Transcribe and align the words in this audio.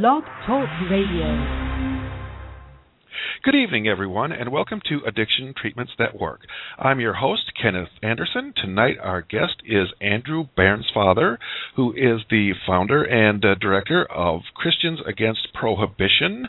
Blog 0.00 0.22
Talk 0.46 0.70
Radio. 0.90 1.62
Good 3.44 3.54
evening, 3.54 3.88
everyone, 3.88 4.32
and 4.32 4.50
welcome 4.50 4.80
to 4.88 5.02
Addiction 5.06 5.52
Treatments 5.54 5.92
That 5.98 6.18
Work. 6.18 6.46
I'm 6.78 6.98
your 6.98 7.12
host, 7.12 7.52
Kenneth 7.60 7.90
Anderson. 8.02 8.54
Tonight, 8.56 8.96
our 9.02 9.20
guest 9.20 9.56
is 9.66 9.88
Andrew 10.00 10.46
Bairnsfather, 10.56 11.36
who 11.76 11.92
is 11.92 12.22
the 12.30 12.52
founder 12.66 13.04
and 13.04 13.44
uh, 13.44 13.54
director 13.56 14.10
of 14.10 14.40
Christians 14.54 15.00
Against 15.06 15.48
Prohibition. 15.52 16.48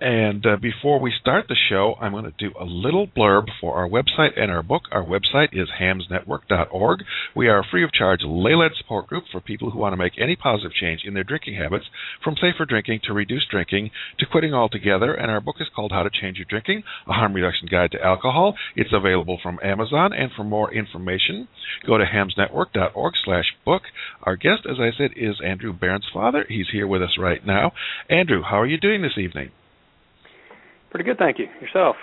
And 0.00 0.46
uh, 0.46 0.56
before 0.56 0.98
we 0.98 1.12
start 1.20 1.44
the 1.46 1.56
show, 1.68 1.94
I'm 2.00 2.12
going 2.12 2.24
to 2.24 2.32
do 2.38 2.52
a 2.58 2.64
little 2.64 3.06
blurb 3.06 3.48
for 3.60 3.74
our 3.74 3.86
website 3.86 4.40
and 4.40 4.50
our 4.50 4.62
book. 4.62 4.84
Our 4.90 5.04
website 5.04 5.48
is 5.52 5.68
hamsnetwork.org. 5.78 7.00
We 7.36 7.48
are 7.48 7.58
a 7.58 7.66
free 7.70 7.84
of 7.84 7.92
charge 7.92 8.20
lay 8.24 8.54
led 8.54 8.70
support 8.78 9.08
group 9.08 9.24
for 9.30 9.42
people 9.42 9.70
who 9.70 9.78
want 9.78 9.92
to 9.92 9.98
make 9.98 10.14
any 10.18 10.36
positive 10.36 10.72
change 10.72 11.02
in 11.04 11.12
their 11.12 11.22
drinking 11.22 11.56
habits, 11.56 11.84
from 12.24 12.36
safer 12.36 12.64
drinking 12.64 13.00
to 13.04 13.12
reduced 13.12 13.50
drinking 13.50 13.90
to 14.18 14.24
quitting 14.24 14.54
altogether. 14.54 15.12
And 15.12 15.30
our 15.30 15.40
book 15.42 15.56
is 15.60 15.68
called 15.76 15.92
How 15.92 16.02
to 16.02 16.10
Change 16.10 16.38
Your 16.38 16.46
Drinking 16.48 16.82
A 17.06 17.12
Harm 17.12 17.34
Reduction 17.34 17.68
Guide 17.70 17.92
to 17.92 18.02
Alcohol. 18.02 18.54
It's 18.74 18.94
available 18.94 19.38
from 19.42 19.60
Amazon. 19.62 20.14
And 20.14 20.30
for 20.34 20.44
more 20.44 20.72
information, 20.72 21.48
go 21.86 21.98
to 21.98 22.04
hamsnetwork.org 22.04 23.14
slash 23.22 23.52
book. 23.66 23.82
Our 24.22 24.36
guest, 24.36 24.62
as 24.64 24.78
I 24.80 24.96
said, 24.96 25.10
is 25.14 25.42
Andrew 25.44 25.74
Bairnsfather. 25.78 26.46
He's 26.48 26.70
here 26.72 26.86
with 26.86 27.02
us 27.02 27.18
right 27.18 27.44
now. 27.44 27.72
Andrew, 28.08 28.40
how 28.42 28.62
are 28.62 28.66
you 28.66 28.78
doing 28.78 29.02
this 29.02 29.18
evening? 29.18 29.50
Pretty 30.90 31.04
good, 31.04 31.18
thank 31.18 31.38
you. 31.38 31.46
Yourself? 31.60 31.96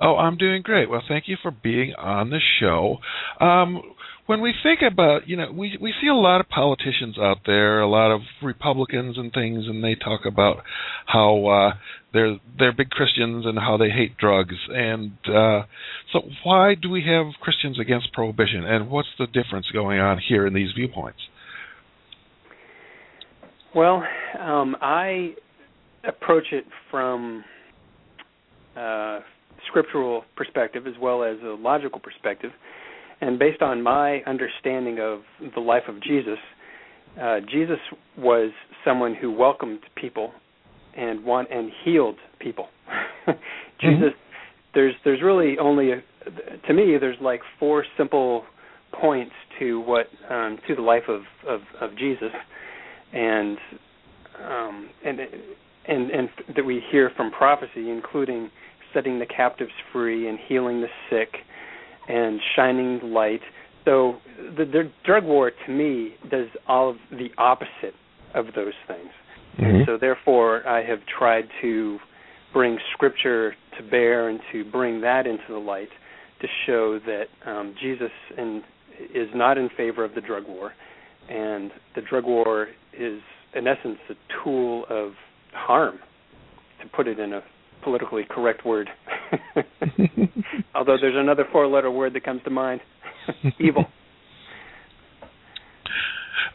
Oh, 0.00 0.16
I'm 0.16 0.36
doing 0.36 0.62
great. 0.62 0.88
Well, 0.88 1.02
thank 1.06 1.28
you 1.28 1.36
for 1.40 1.50
being 1.50 1.94
on 1.94 2.30
the 2.30 2.40
show. 2.60 2.98
Um, 3.40 3.82
when 4.26 4.40
we 4.40 4.54
think 4.62 4.80
about, 4.80 5.28
you 5.28 5.36
know, 5.36 5.52
we 5.52 5.76
we 5.80 5.92
see 6.00 6.08
a 6.08 6.14
lot 6.14 6.40
of 6.40 6.48
politicians 6.48 7.18
out 7.18 7.38
there, 7.44 7.80
a 7.80 7.88
lot 7.88 8.10
of 8.10 8.22
Republicans 8.42 9.18
and 9.18 9.32
things, 9.32 9.66
and 9.66 9.84
they 9.84 9.94
talk 9.94 10.20
about 10.26 10.58
how 11.06 11.46
uh, 11.46 11.72
they're 12.12 12.38
they're 12.58 12.72
big 12.72 12.90
Christians 12.90 13.44
and 13.46 13.58
how 13.58 13.76
they 13.76 13.90
hate 13.90 14.16
drugs. 14.16 14.54
And 14.70 15.12
uh, 15.28 15.64
so, 16.12 16.22
why 16.42 16.74
do 16.74 16.88
we 16.88 17.04
have 17.06 17.34
Christians 17.40 17.78
against 17.78 18.12
prohibition? 18.12 18.64
And 18.64 18.90
what's 18.90 19.08
the 19.18 19.26
difference 19.26 19.66
going 19.72 20.00
on 20.00 20.18
here 20.26 20.46
in 20.46 20.54
these 20.54 20.70
viewpoints? 20.74 21.20
Well, 23.74 24.04
um, 24.40 24.76
I 24.80 25.34
approach 26.06 26.44
it 26.52 26.64
from 26.90 27.44
uh, 28.76 29.20
scriptural 29.68 30.24
perspective 30.36 30.86
as 30.86 30.94
well 31.00 31.22
as 31.22 31.36
a 31.42 31.56
logical 31.60 32.00
perspective. 32.00 32.50
And 33.20 33.38
based 33.38 33.62
on 33.62 33.82
my 33.82 34.20
understanding 34.26 34.98
of 35.00 35.20
the 35.54 35.60
life 35.60 35.84
of 35.88 36.02
Jesus, 36.02 36.38
uh, 37.20 37.40
Jesus 37.50 37.78
was 38.18 38.50
someone 38.84 39.14
who 39.14 39.30
welcomed 39.30 39.80
people 39.96 40.32
and 40.96 41.24
want 41.24 41.48
and 41.50 41.70
healed 41.84 42.16
people. 42.40 42.68
Jesus, 43.26 43.34
mm-hmm. 43.80 44.08
there's 44.74 44.94
there's 45.04 45.22
really 45.22 45.56
only 45.58 45.92
a, 45.92 46.02
to 46.66 46.74
me 46.74 46.96
there's 47.00 47.16
like 47.20 47.40
four 47.58 47.84
simple 47.96 48.44
points 49.00 49.32
to 49.58 49.80
what 49.80 50.06
um, 50.30 50.58
to 50.68 50.74
the 50.74 50.82
life 50.82 51.04
of, 51.08 51.22
of, 51.48 51.60
of 51.80 51.96
Jesus, 51.96 52.30
and 53.12 53.58
um, 54.42 54.90
and 55.04 55.18
and 55.86 56.10
and 56.10 56.28
that 56.56 56.64
we 56.64 56.82
hear 56.90 57.10
from 57.16 57.30
prophecy, 57.30 57.90
including 57.90 58.50
setting 58.92 59.18
the 59.18 59.26
captives 59.26 59.72
free 59.92 60.28
and 60.28 60.38
healing 60.48 60.80
the 60.80 60.88
sick 61.10 61.34
and 62.08 62.40
shining 62.54 63.00
light. 63.12 63.40
So 63.84 64.18
the, 64.56 64.64
the 64.64 64.90
drug 65.04 65.24
war, 65.24 65.50
to 65.66 65.72
me, 65.72 66.14
does 66.30 66.46
all 66.66 66.90
of 66.90 66.96
the 67.10 67.28
opposite 67.36 67.94
of 68.34 68.46
those 68.54 68.72
things. 68.86 69.10
Mm-hmm. 69.58 69.64
And 69.64 69.86
so 69.86 69.98
therefore, 70.00 70.66
I 70.66 70.82
have 70.84 71.00
tried 71.18 71.44
to 71.62 71.98
bring 72.52 72.78
Scripture 72.94 73.54
to 73.76 73.90
bear 73.90 74.28
and 74.28 74.40
to 74.52 74.64
bring 74.70 75.00
that 75.02 75.26
into 75.26 75.44
the 75.48 75.58
light 75.58 75.88
to 76.40 76.48
show 76.66 76.98
that 77.06 77.50
um, 77.50 77.74
Jesus 77.80 78.10
in, 78.38 78.62
is 79.14 79.28
not 79.34 79.58
in 79.58 79.68
favor 79.76 80.04
of 80.04 80.14
the 80.14 80.20
drug 80.20 80.46
war, 80.46 80.72
and 81.28 81.70
the 81.94 82.02
drug 82.02 82.24
war 82.24 82.68
is, 82.92 83.20
in 83.54 83.66
essence, 83.66 83.98
a 84.10 84.14
tool 84.42 84.84
of 84.88 85.12
harm, 85.54 85.98
to 86.82 86.88
put 86.88 87.08
it 87.08 87.18
in 87.18 87.32
a 87.32 87.42
politically 87.82 88.24
correct 88.28 88.64
word. 88.64 88.88
Although 90.74 90.96
there's 91.00 91.16
another 91.16 91.44
four-letter 91.52 91.90
word 91.90 92.14
that 92.14 92.24
comes 92.24 92.42
to 92.44 92.50
mind: 92.50 92.80
evil. 93.60 93.84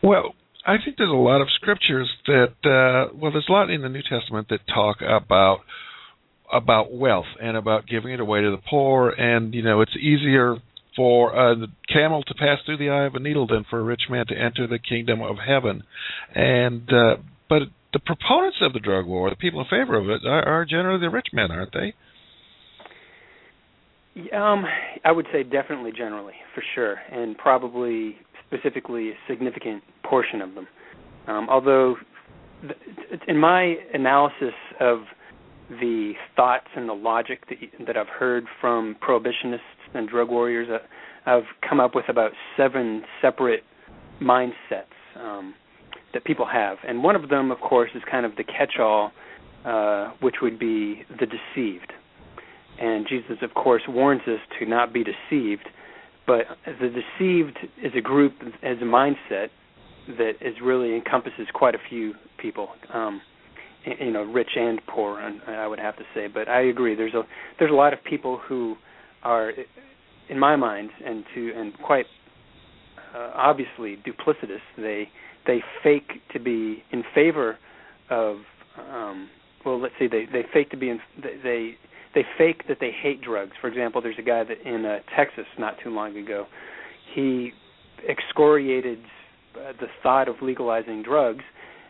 Well, 0.01 0.33
I 0.65 0.75
think 0.83 0.97
there's 0.97 1.09
a 1.09 1.13
lot 1.13 1.41
of 1.41 1.47
scriptures 1.55 2.09
that 2.27 2.53
uh, 2.63 3.13
well, 3.15 3.31
there's 3.31 3.47
a 3.49 3.51
lot 3.51 3.69
in 3.69 3.81
the 3.81 3.89
New 3.89 4.01
Testament 4.01 4.47
that 4.49 4.59
talk 4.73 4.97
about 5.01 5.59
about 6.51 6.91
wealth 6.91 7.27
and 7.41 7.55
about 7.55 7.87
giving 7.87 8.11
it 8.11 8.19
away 8.19 8.41
to 8.41 8.51
the 8.51 8.61
poor, 8.69 9.09
and 9.09 9.53
you 9.53 9.61
know, 9.61 9.81
it's 9.81 9.95
easier 9.95 10.57
for 10.95 11.33
a 11.33 11.55
camel 11.91 12.23
to 12.23 12.33
pass 12.33 12.57
through 12.65 12.77
the 12.77 12.89
eye 12.89 13.05
of 13.05 13.15
a 13.15 13.19
needle 13.19 13.47
than 13.47 13.65
for 13.69 13.79
a 13.79 13.83
rich 13.83 14.01
man 14.09 14.25
to 14.27 14.35
enter 14.35 14.67
the 14.67 14.79
kingdom 14.79 15.21
of 15.21 15.37
heaven. 15.37 15.83
And 16.35 16.89
uh, 16.91 17.17
but 17.47 17.63
the 17.93 17.99
proponents 17.99 18.57
of 18.61 18.73
the 18.73 18.79
drug 18.79 19.05
war, 19.05 19.29
the 19.29 19.35
people 19.35 19.59
in 19.61 19.67
favor 19.67 19.97
of 19.97 20.09
it, 20.09 20.25
are, 20.25 20.47
are 20.47 20.65
generally 20.65 20.99
the 20.99 21.09
rich 21.09 21.27
men, 21.33 21.51
aren't 21.51 21.73
they? 21.73 21.93
Um, 24.35 24.65
I 25.05 25.11
would 25.11 25.27
say 25.31 25.43
definitely 25.43 25.91
generally, 25.95 26.33
for 26.53 26.63
sure, 26.75 26.95
and 27.11 27.37
probably 27.37 28.17
specifically 28.47 29.11
a 29.11 29.13
significant 29.27 29.83
portion 30.03 30.41
of 30.41 30.55
them. 30.55 30.67
Um, 31.27 31.47
although, 31.49 31.95
th- 32.61 33.21
in 33.27 33.37
my 33.37 33.75
analysis 33.93 34.53
of 34.79 34.99
the 35.69 36.13
thoughts 36.35 36.67
and 36.75 36.89
the 36.89 36.93
logic 36.93 37.43
that, 37.49 37.57
that 37.85 37.97
I've 37.97 38.07
heard 38.07 38.45
from 38.59 38.95
prohibitionists 39.07 39.59
and 39.93 40.09
drug 40.09 40.29
warriors, 40.29 40.67
uh, 40.69 40.79
I've 41.29 41.43
come 41.67 41.79
up 41.79 41.95
with 41.95 42.05
about 42.09 42.31
seven 42.57 43.03
separate 43.21 43.63
mindsets. 44.21 44.85
Um, 45.15 45.53
that 46.13 46.23
people 46.25 46.45
have, 46.45 46.77
and 46.87 47.03
one 47.03 47.15
of 47.15 47.29
them, 47.29 47.51
of 47.51 47.59
course, 47.59 47.91
is 47.95 48.01
kind 48.09 48.25
of 48.25 48.35
the 48.35 48.43
catch-all, 48.43 49.11
uh, 49.65 50.11
which 50.21 50.35
would 50.41 50.57
be 50.57 51.03
the 51.19 51.25
deceived. 51.25 51.93
And 52.79 53.05
Jesus, 53.07 53.37
of 53.41 53.53
course, 53.53 53.81
warns 53.87 54.21
us 54.27 54.39
to 54.59 54.65
not 54.65 54.93
be 54.93 55.03
deceived. 55.03 55.67
But 56.25 56.45
the 56.65 56.89
deceived 56.89 57.57
is 57.83 57.91
a 57.97 58.01
group, 58.01 58.33
as 58.63 58.77
a 58.81 58.85
mindset 58.85 59.49
that 60.07 60.33
is 60.41 60.55
really 60.63 60.95
encompasses 60.95 61.47
quite 61.53 61.75
a 61.75 61.79
few 61.89 62.13
people. 62.37 62.69
Um, 62.93 63.21
you 63.85 64.11
know, 64.11 64.23
rich 64.23 64.51
and 64.55 64.79
poor, 64.87 65.19
I 65.47 65.67
would 65.67 65.79
have 65.79 65.97
to 65.97 66.03
say. 66.13 66.27
But 66.27 66.47
I 66.47 66.61
agree. 66.61 66.95
There's 66.95 67.13
a 67.13 67.23
there's 67.57 67.71
a 67.71 67.75
lot 67.75 67.93
of 67.93 68.03
people 68.03 68.37
who 68.37 68.75
are, 69.23 69.51
in 70.29 70.37
my 70.37 70.55
mind, 70.55 70.89
and 71.05 71.23
to 71.33 71.51
and 71.55 71.73
quite 71.79 72.05
uh, 73.15 73.31
obviously 73.35 73.97
duplicitous. 74.05 74.61
They 74.77 75.09
they 75.47 75.61
fake 75.83 76.21
to 76.33 76.39
be 76.39 76.83
in 76.91 77.03
favor 77.13 77.57
of 78.09 78.37
um 78.91 79.29
well 79.65 79.79
let's 79.79 79.93
say 79.99 80.07
they 80.07 80.25
they 80.31 80.43
fake 80.53 80.69
to 80.71 80.77
be 80.77 80.89
in 80.89 80.99
they 81.21 81.75
they 82.15 82.25
fake 82.39 82.67
that 82.67 82.77
they 82.79 82.91
hate 82.91 83.21
drugs. 83.21 83.51
For 83.61 83.67
example 83.67 84.01
there's 84.01 84.17
a 84.17 84.23
guy 84.23 84.43
that 84.43 84.61
in 84.65 84.85
uh, 84.85 84.99
Texas 85.15 85.45
not 85.57 85.75
too 85.83 85.89
long 85.89 86.17
ago 86.17 86.45
he 87.13 87.51
excoriated 88.07 88.99
uh, 89.55 89.73
the 89.79 89.87
thought 90.01 90.27
of 90.27 90.35
legalizing 90.41 91.03
drugs 91.03 91.43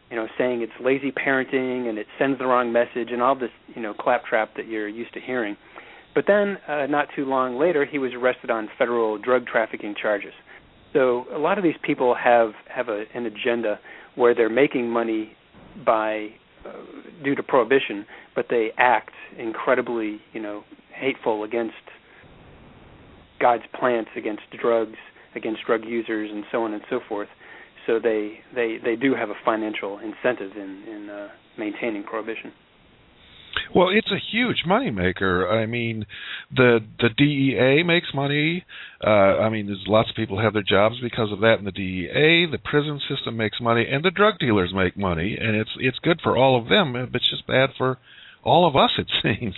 you 0.09 0.15
know 0.15 0.27
saying 0.37 0.61
it's 0.61 0.73
lazy 0.83 1.11
parenting 1.11 1.87
and 1.87 1.97
it 1.97 2.07
sends 2.17 2.39
the 2.39 2.45
wrong 2.45 2.71
message 2.71 3.09
and 3.11 3.21
all 3.21 3.35
this 3.35 3.51
you 3.75 3.81
know 3.81 3.93
claptrap 3.93 4.55
that 4.55 4.67
you're 4.67 4.87
used 4.87 5.13
to 5.13 5.19
hearing. 5.19 5.55
But 6.15 6.25
then 6.27 6.57
uh, 6.67 6.87
not 6.87 7.07
too 7.15 7.25
long 7.25 7.59
later 7.59 7.85
he 7.85 7.99
was 7.99 8.11
arrested 8.13 8.49
on 8.49 8.69
federal 8.77 9.17
drug 9.17 9.45
trafficking 9.45 9.95
charges 9.99 10.33
so 10.93 11.25
a 11.33 11.37
lot 11.37 11.57
of 11.57 11.63
these 11.63 11.75
people 11.83 12.15
have 12.15 12.51
have 12.67 12.89
a, 12.89 13.05
an 13.13 13.25
agenda 13.25 13.79
where 14.15 14.33
they're 14.33 14.49
making 14.49 14.89
money 14.89 15.33
by 15.85 16.29
uh, 16.65 16.71
due 17.23 17.35
to 17.35 17.43
prohibition, 17.43 18.05
but 18.35 18.47
they 18.49 18.71
act 18.77 19.11
incredibly, 19.37 20.19
you 20.33 20.41
know, 20.41 20.63
hateful 20.93 21.43
against 21.43 21.75
God's 23.39 23.63
plants, 23.79 24.09
against 24.17 24.43
drugs, 24.61 24.97
against 25.35 25.65
drug 25.65 25.85
users, 25.85 26.29
and 26.33 26.43
so 26.51 26.63
on 26.63 26.73
and 26.73 26.81
so 26.89 26.99
forth. 27.07 27.29
So 27.87 27.99
they 27.99 28.39
they 28.53 28.77
they 28.83 28.95
do 28.95 29.15
have 29.15 29.29
a 29.29 29.35
financial 29.45 29.99
incentive 29.99 30.51
in 30.55 30.83
in 30.87 31.09
uh, 31.09 31.29
maintaining 31.57 32.03
prohibition. 32.03 32.51
Well, 33.73 33.89
it's 33.89 34.11
a 34.11 34.17
huge 34.31 34.63
money 34.65 34.91
maker. 34.91 35.49
I 35.49 35.65
mean, 35.65 36.05
the 36.55 36.79
the 36.99 37.09
DEA 37.09 37.83
makes 37.83 38.07
money. 38.13 38.65
Uh, 39.05 39.09
I 39.39 39.49
mean, 39.49 39.67
there's 39.67 39.85
lots 39.87 40.09
of 40.09 40.15
people 40.15 40.41
have 40.41 40.53
their 40.53 40.63
jobs 40.63 40.95
because 41.01 41.31
of 41.31 41.39
that 41.41 41.57
in 41.59 41.65
the 41.65 41.71
DEA. 41.71 42.47
The 42.51 42.57
prison 42.63 42.99
system 43.07 43.37
makes 43.37 43.59
money, 43.61 43.85
and 43.89 44.03
the 44.03 44.11
drug 44.11 44.39
dealers 44.39 44.71
make 44.73 44.97
money, 44.97 45.37
and 45.39 45.55
it's 45.55 45.71
it's 45.79 45.99
good 45.99 46.19
for 46.23 46.35
all 46.35 46.59
of 46.59 46.67
them. 46.67 46.93
But 46.93 47.15
it's 47.15 47.29
just 47.29 47.47
bad 47.47 47.69
for 47.77 47.97
all 48.43 48.67
of 48.67 48.75
us, 48.75 48.91
it 48.97 49.07
seems. 49.23 49.55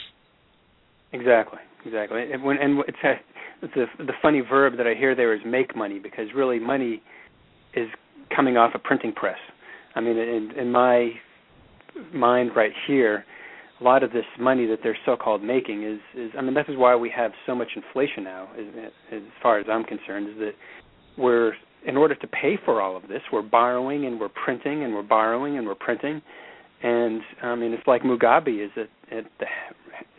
Exactly, 1.13 1.59
exactly. 1.85 2.31
And 2.31 2.43
when 2.43 2.57
and 2.57 2.83
it's 2.87 2.97
a, 3.03 3.13
it's 3.61 3.75
a, 3.75 4.03
the 4.03 4.13
funny 4.21 4.41
verb 4.41 4.77
that 4.77 4.87
I 4.87 4.93
hear 4.93 5.15
there 5.15 5.33
is 5.33 5.41
make 5.45 5.75
money 5.75 5.99
because 5.99 6.27
really 6.35 6.59
money 6.59 7.01
is 7.75 7.87
coming 8.35 8.57
off 8.57 8.71
a 8.75 8.79
printing 8.79 9.13
press. 9.13 9.37
I 9.95 10.01
mean, 10.01 10.17
in, 10.17 10.51
in 10.57 10.71
my 10.71 11.11
mind 12.13 12.51
right 12.55 12.71
here, 12.87 13.25
a 13.81 13.83
lot 13.83 14.03
of 14.03 14.11
this 14.11 14.25
money 14.39 14.67
that 14.67 14.79
they're 14.83 14.97
so-called 15.05 15.43
making 15.43 15.83
is 15.83 15.99
is 16.15 16.31
I 16.37 16.41
mean 16.41 16.53
this 16.53 16.65
is 16.67 16.77
why 16.77 16.95
we 16.95 17.11
have 17.15 17.31
so 17.45 17.55
much 17.55 17.69
inflation 17.75 18.23
now 18.23 18.49
as, 18.57 18.65
as 19.11 19.21
far 19.41 19.59
as 19.59 19.65
I'm 19.69 19.83
concerned 19.83 20.29
is 20.29 20.35
that 20.37 20.51
we're 21.17 21.53
in 21.85 21.97
order 21.97 22.13
to 22.13 22.27
pay 22.27 22.59
for 22.63 22.81
all 22.81 22.95
of 22.95 23.03
this 23.03 23.21
we're 23.33 23.41
borrowing 23.41 24.05
and 24.05 24.19
we're 24.19 24.29
printing 24.29 24.83
and 24.83 24.93
we're 24.93 25.01
borrowing 25.01 25.57
and 25.57 25.65
we're 25.65 25.73
printing. 25.75 26.21
And 26.83 27.21
I 27.41 27.55
mean 27.55 27.73
it's 27.73 27.87
like 27.87 28.03
Mugabe 28.03 28.63
is 28.63 28.69
at, 28.77 28.89
at 29.17 29.25
the, 29.39 29.45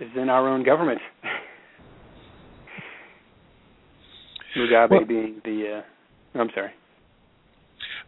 is 0.04 0.10
in 0.16 0.28
our 0.28 0.48
own 0.48 0.64
government. 0.64 1.00
Mugabe 4.58 4.90
well, 4.90 5.04
being 5.04 5.40
the 5.44 5.78
uh 5.78 5.82
I'm 6.38 6.50
sorry. 6.54 6.72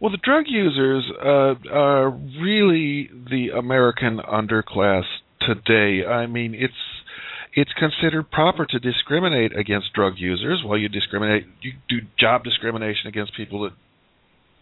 Well, 0.01 0.11
the 0.11 0.19
drug 0.21 0.43
users 0.47 1.09
uh, 1.23 1.53
are 1.71 2.09
really 2.09 3.09
the 3.29 3.51
American 3.57 4.19
underclass 4.19 5.05
today. 5.41 6.05
I 6.05 6.27
mean, 6.27 6.53
it's 6.53 6.73
it's 7.53 7.71
considered 7.73 8.29
proper 8.31 8.65
to 8.65 8.79
discriminate 8.79 9.57
against 9.57 9.93
drug 9.93 10.13
users. 10.17 10.61
While 10.65 10.77
you 10.77 10.89
discriminate, 10.89 11.45
you 11.61 11.73
do 11.87 12.05
job 12.19 12.43
discrimination 12.43 13.07
against 13.07 13.35
people 13.35 13.63
that 13.63 13.71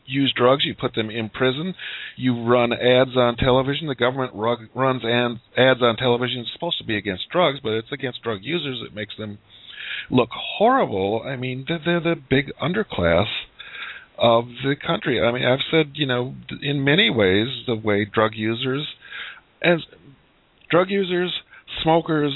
use 0.06 0.34
drugs. 0.36 0.64
You 0.66 0.76
put 0.80 0.94
them 0.94 1.10
in 1.10 1.30
prison. 1.30 1.74
You 2.16 2.46
run 2.46 2.72
ads 2.72 3.18
on 3.18 3.36
television. 3.38 3.88
The 3.88 3.96
government 3.96 4.34
rug, 4.36 4.60
runs 4.76 5.02
an, 5.04 5.42
ads 5.58 5.82
on 5.82 5.96
television. 5.98 6.42
It's 6.42 6.54
supposed 6.54 6.78
to 6.80 6.84
be 6.84 6.98
against 6.98 7.24
drugs, 7.32 7.60
but 7.64 7.74
it's 7.74 7.92
against 7.92 8.22
drug 8.22 8.40
users. 8.42 8.84
It 8.86 8.94
makes 8.94 9.16
them 9.18 9.40
look 10.12 10.30
horrible. 10.32 11.24
I 11.26 11.36
mean, 11.36 11.66
they're, 11.68 11.82
they're 11.84 12.16
the 12.16 12.22
big 12.30 12.52
underclass 12.62 13.28
of 14.18 14.46
the 14.64 14.76
country. 14.76 15.22
I 15.22 15.32
mean, 15.32 15.46
I've 15.46 15.66
said, 15.72 15.94
you 15.96 16.06
know, 16.06 16.36
in 16.62 16.84
many 16.84 17.10
ways, 17.10 17.48
the 17.66 17.76
way 17.76 18.06
drug 18.06 18.32
users, 18.36 18.88
as 19.64 19.80
drug 20.74 20.90
users, 20.90 21.32
smokers, 21.84 22.34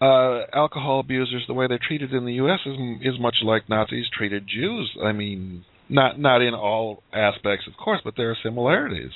uh, 0.00 0.42
alcohol 0.52 1.00
abusers, 1.00 1.44
the 1.46 1.54
way 1.54 1.66
they're 1.68 1.80
treated 1.86 2.12
in 2.12 2.24
the 2.24 2.34
U.S. 2.34 2.58
is 2.66 2.74
is 3.02 3.20
much 3.20 3.36
like 3.42 3.68
Nazis 3.68 4.06
treated 4.16 4.46
Jews. 4.46 4.96
I 5.02 5.12
mean, 5.12 5.64
not 5.88 6.18
not 6.18 6.42
in 6.42 6.54
all 6.54 7.02
aspects, 7.12 7.66
of 7.66 7.74
course, 7.82 8.00
but 8.04 8.14
there 8.16 8.30
are 8.30 8.36
similarities. 8.42 9.12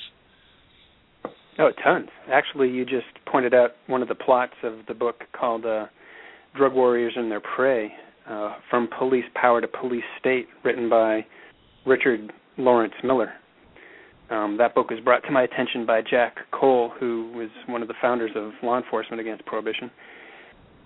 Oh, 1.59 1.69
tons. 1.83 2.09
Actually, 2.31 2.69
you 2.69 2.83
just 2.83 3.05
pointed 3.31 3.53
out 3.53 3.71
one 3.87 4.01
of 4.01 4.07
the 4.07 4.15
plots 4.15 4.53
of 4.63 4.79
the 4.87 4.93
book 4.93 5.21
called 5.37 5.65
uh, 5.65 5.85
"Drug 6.57 6.73
Warriors 6.73 7.13
and 7.15 7.29
Their 7.29 7.41
Prey," 7.41 7.91
uh, 8.29 8.55
from 8.69 8.89
police 8.97 9.25
power 9.35 9.61
to 9.61 9.67
police 9.67 10.03
state, 10.19 10.47
written 10.63 10.89
by 10.89 11.25
Richard 11.85 12.31
Lawrence 12.57 12.95
Miller. 13.03 13.33
Um, 14.33 14.57
that 14.57 14.73
book 14.73 14.89
was 14.89 14.99
brought 14.99 15.23
to 15.25 15.31
my 15.31 15.43
attention 15.43 15.85
by 15.85 16.01
Jack 16.01 16.37
Cole, 16.51 16.91
who 16.99 17.31
was 17.35 17.49
one 17.67 17.83
of 17.83 17.87
the 17.87 17.93
founders 18.01 18.31
of 18.35 18.51
Law 18.63 18.77
Enforcement 18.77 19.21
Against 19.21 19.45
Prohibition. 19.45 19.91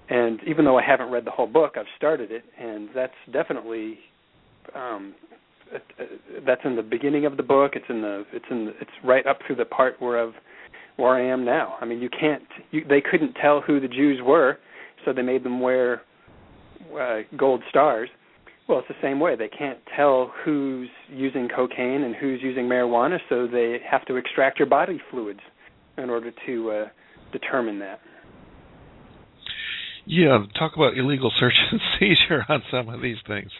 And 0.09 0.39
even 0.45 0.65
though 0.65 0.77
I 0.77 0.83
haven't 0.83 1.09
read 1.11 1.25
the 1.25 1.31
whole 1.31 1.47
book, 1.47 1.75
I've 1.77 1.85
started 1.95 2.29
it, 2.29 2.43
and 2.59 2.89
that's 2.93 3.13
definitely 3.31 3.99
um, 4.75 5.15
that's 6.45 6.61
in 6.65 6.75
the 6.75 6.81
beginning 6.81 7.25
of 7.25 7.37
the 7.37 7.43
book. 7.43 7.73
It's 7.75 7.85
in 7.89 8.01
the 8.01 8.25
it's 8.33 8.45
in 8.51 8.65
the, 8.65 8.71
it's 8.81 8.91
right 9.03 9.25
up 9.25 9.39
through 9.45 9.57
the 9.57 9.65
part 9.65 10.01
where 10.01 10.21
I've 10.21 10.33
where 10.97 11.13
I 11.13 11.21
am 11.21 11.45
now. 11.45 11.75
I 11.79 11.85
mean, 11.85 12.01
you 12.01 12.09
can't 12.09 12.43
you, 12.71 12.83
they 12.87 13.01
couldn't 13.01 13.33
tell 13.33 13.61
who 13.61 13.79
the 13.79 13.87
Jews 13.87 14.19
were, 14.23 14.57
so 15.05 15.13
they 15.13 15.21
made 15.21 15.43
them 15.43 15.61
wear 15.61 16.01
uh, 16.99 17.19
gold 17.37 17.63
stars 17.69 18.09
well, 18.67 18.79
it's 18.79 18.87
the 18.87 18.95
same 19.01 19.19
way. 19.19 19.35
They 19.35 19.47
can't 19.47 19.79
tell 19.95 20.31
who's 20.43 20.89
using 21.09 21.47
cocaine 21.47 22.03
and 22.03 22.15
who's 22.15 22.41
using 22.41 22.65
marijuana, 22.65 23.19
so 23.29 23.47
they 23.47 23.79
have 23.89 24.05
to 24.05 24.15
extract 24.15 24.59
your 24.59 24.67
body 24.67 24.99
fluids 25.09 25.39
in 25.97 26.09
order 26.09 26.31
to 26.45 26.71
uh, 26.71 26.85
determine 27.31 27.79
that. 27.79 27.99
Yeah, 30.05 30.45
talk 30.57 30.73
about 30.75 30.97
illegal 30.97 31.31
search 31.37 31.55
and 31.71 31.81
seizure 31.99 32.45
on 32.47 32.63
some 32.71 32.89
of 32.89 33.01
these 33.01 33.17
things. 33.25 33.51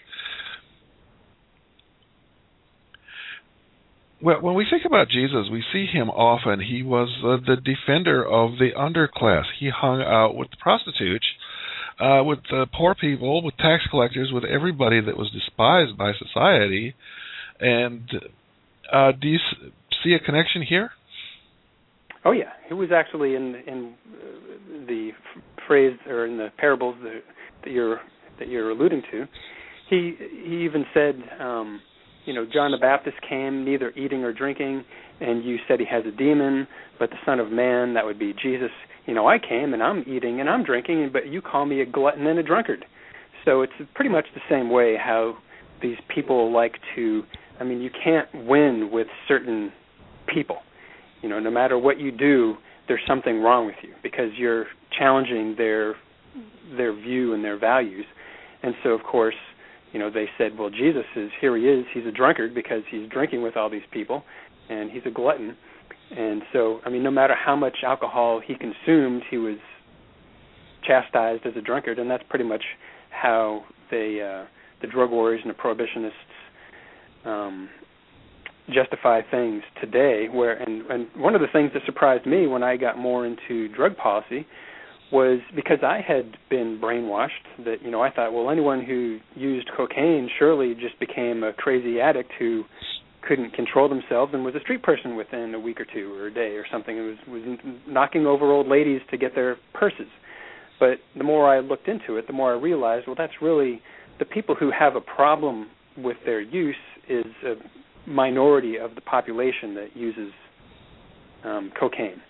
Well, 4.21 4.42
when 4.42 4.56
we 4.56 4.65
think 4.69 4.83
about 4.86 5.09
Jesus, 5.09 5.48
we 5.51 5.63
see 5.71 5.86
him 5.86 6.09
often. 6.09 6.59
He 6.59 6.81
was 6.81 7.09
uh, 7.24 7.38
the 7.45 7.56
defender 7.56 8.25
of 8.25 8.57
the 8.57 8.71
underclass. 8.75 9.44
He 9.59 9.69
hung 9.69 10.01
out 10.01 10.36
with 10.36 10.50
the 10.50 10.57
prostitutes 10.59 11.25
uh, 12.00 12.24
with 12.24 12.40
poor 12.74 12.96
people, 12.96 13.44
with 13.44 13.58
tax 13.58 13.84
collectors, 13.90 14.32
with 14.32 14.44
everybody 14.44 15.02
that 15.02 15.18
was 15.18 15.32
despised 15.32 15.98
by 15.98 16.12
society. 16.14 16.96
And 17.60 18.10
uh, 18.92 19.12
do 19.20 19.28
you 19.28 19.40
see 20.04 20.14
a 20.14 20.20
connection 20.20 20.62
here? 20.62 20.92
Oh 22.24 22.32
yeah, 22.32 22.52
it 22.70 22.74
was 22.74 22.90
actually 22.92 23.36
in 23.36 23.56
in 23.68 23.94
uh, 24.14 24.86
the 24.88 25.12
phrase 25.68 25.98
or 26.08 26.26
in 26.26 26.38
the 26.38 26.50
parables 26.58 26.96
that, 27.04 27.22
that 27.64 27.72
you're 27.72 28.00
that 28.40 28.48
you're 28.48 28.70
alluding 28.72 29.02
to. 29.12 29.26
He 29.90 30.16
he 30.46 30.64
even 30.66 30.86
said, 30.94 31.16
um, 31.40 31.82
you 32.28 32.34
know, 32.34 32.46
John 32.46 32.72
the 32.72 32.78
Baptist 32.78 33.18
came 33.28 33.64
neither 33.64 33.92
eating 33.92 34.24
or 34.24 34.34
drinking, 34.34 34.84
and 35.22 35.44
you 35.44 35.58
said 35.68 35.80
he 35.80 35.86
has 35.86 36.04
a 36.06 36.12
demon, 36.12 36.68
but 37.00 37.10
the 37.10 37.16
Son 37.26 37.40
of 37.40 37.52
Man, 37.52 37.94
that 37.94 38.06
would 38.06 38.20
be 38.20 38.34
Jesus, 38.34 38.70
you 39.06 39.14
know, 39.14 39.28
I 39.28 39.40
came 39.40 39.74
and 39.74 39.82
I'm 39.82 40.04
eating 40.06 40.42
and 40.42 40.50
I'm 40.50 40.66
drinking, 40.66 41.10
but 41.14 41.28
you 41.28 41.42
call 41.42 41.66
me 41.66 41.80
a 41.82 41.86
glutton 41.86 42.28
and 42.28 42.38
a 42.38 42.44
drunkard. 42.44 42.86
So 43.46 43.62
it's 43.62 43.72
pretty 43.96 44.10
much 44.10 44.26
the 44.36 44.42
same 44.50 44.70
way 44.70 44.98
how 44.98 45.38
these 45.82 45.96
people 46.14 46.54
like 46.54 46.74
to. 46.96 47.24
I 47.62 47.64
mean, 47.64 47.80
you 47.80 47.90
can't 48.04 48.28
win 48.46 48.90
with 48.92 49.08
certain 49.28 49.72
people. 50.28 50.58
You 51.22 51.30
know, 51.30 51.40
no 51.40 51.50
matter 51.50 51.78
what 51.78 51.98
you 51.98 52.12
do, 52.12 52.56
there's 52.90 53.02
something 53.08 53.42
wrong 53.42 53.66
with 53.66 53.76
you 53.82 53.94
because 54.04 54.32
you're 54.38 54.66
challenging 55.00 55.56
their 55.58 55.96
their 56.76 56.94
view 56.94 57.34
and 57.34 57.44
their 57.44 57.58
values. 57.58 58.06
And 58.64 58.76
so, 58.84 58.90
of 58.90 59.02
course, 59.04 59.36
you 59.98 60.04
know, 60.04 60.12
they 60.12 60.30
said, 60.38 60.58
well, 60.58 60.70
Jesus 60.70 61.06
is 61.16 61.32
here. 61.42 61.58
He 61.58 61.64
is. 61.64 61.86
He's 61.94 62.06
a 62.06 62.12
drunkard 62.12 62.54
because 62.54 62.84
he's 62.92 63.10
drinking 63.10 63.42
with 63.42 63.58
all 63.58 63.70
these 63.70 63.88
people, 63.92 64.24
and 64.70 64.92
he's 64.92 65.02
a 65.06 65.12
glutton 65.12 65.56
and 66.16 66.42
so, 66.54 66.80
I 66.86 66.90
mean, 66.90 67.04
no 67.04 67.12
matter 67.12 67.36
how 67.36 67.56
much 67.56 67.78
alcohol 67.84 68.42
he 68.46 68.56
consumed, 68.56 69.24
he 69.30 69.38
was 69.38 69.58
chastised 70.86 71.46
as 71.46 71.54
a 71.58 71.62
drunkard, 71.62 72.00
and 72.00 72.10
that's 72.10 72.24
pretty 72.30 72.46
much 72.46 72.64
how 73.10 73.66
they, 73.92 74.22
uh, 74.22 74.46
the 74.82 74.88
drug 74.88 75.12
warriors 75.12 75.42
and 75.44 75.54
the 75.54 75.58
prohibitionists, 75.58 76.12
um, 77.26 77.70
justify 78.74 79.22
things 79.30 79.64
today. 79.82 80.28
Where 80.32 80.54
and 80.54 80.86
and 80.88 81.08
one 81.16 81.36
of 81.36 81.42
the 81.42 81.48
things 81.52 81.72
that 81.74 81.84
surprised 81.86 82.26
me 82.26 82.48
when 82.48 82.64
I 82.64 82.78
got 82.78 82.98
more 82.98 83.26
into 83.26 83.68
drug 83.69 83.98
policy 83.98 84.45
was 85.11 85.40
because 85.56 85.80
I 85.83 86.02
had 86.06 86.37
been 86.49 86.80
brainwashed 86.81 87.66
that 87.66 87.81
you 87.81 87.92
know 87.92 88.02
I 88.02 88.11
thought 88.11 88.33
well 88.33 88.49
anyone 88.49 88.83
who 88.83 89.19
used 89.35 89.69
cocaine 89.76 90.30
surely 90.37 90.73
just 90.73 90.99
became 90.99 91.44
a 91.44 91.54
crazy 91.54 91.99
addict 91.99 92.31
who 92.37 92.64
couldn't 93.28 93.54
control 93.54 93.90
themselves 93.90 94.33
and 94.33 94.44
was 94.44 94.56
a 94.56 94.59
street 94.59 94.83
person 94.83 95.16
within 95.16 95.54
a 95.54 95.59
week 95.59 95.80
or 95.80 95.85
two 95.94 96.14
or 96.18 96.28
a 96.28 96.33
day 96.33 96.56
or 96.56 96.66
something. 96.71 96.97
It 96.97 97.02
was 97.02 97.18
was 97.28 97.57
knocking 97.87 98.26
over 98.26 98.52
old 98.52 98.68
ladies 98.68 99.02
to 99.11 99.18
get 99.18 99.35
their 99.35 99.57
purses. 99.73 100.07
But 100.80 100.99
the 101.18 101.23
more 101.23 101.52
I 101.52 101.59
looked 101.59 101.87
into 101.87 102.18
it, 102.18 102.28
the 102.28 102.33
more 102.33 102.54
I 102.54 102.59
realized, 102.59 103.07
well, 103.07 103.16
that's 103.18 103.33
really 103.42 103.81
the 104.19 104.26
people 104.26 104.56
who 104.56 104.71
have 104.78 104.95
a 104.95 105.02
problem 105.02 105.69
with 105.97 106.18
their 106.26 106.40
use 106.40 106.76
is 107.09 107.26
a 107.44 107.56
minority 108.07 108.78
of 108.78 108.94
the 108.95 109.02
population 109.02 109.73
that 109.76 109.87
uses 109.95 110.31
um, 111.44 111.71
cocaine. 111.80 112.21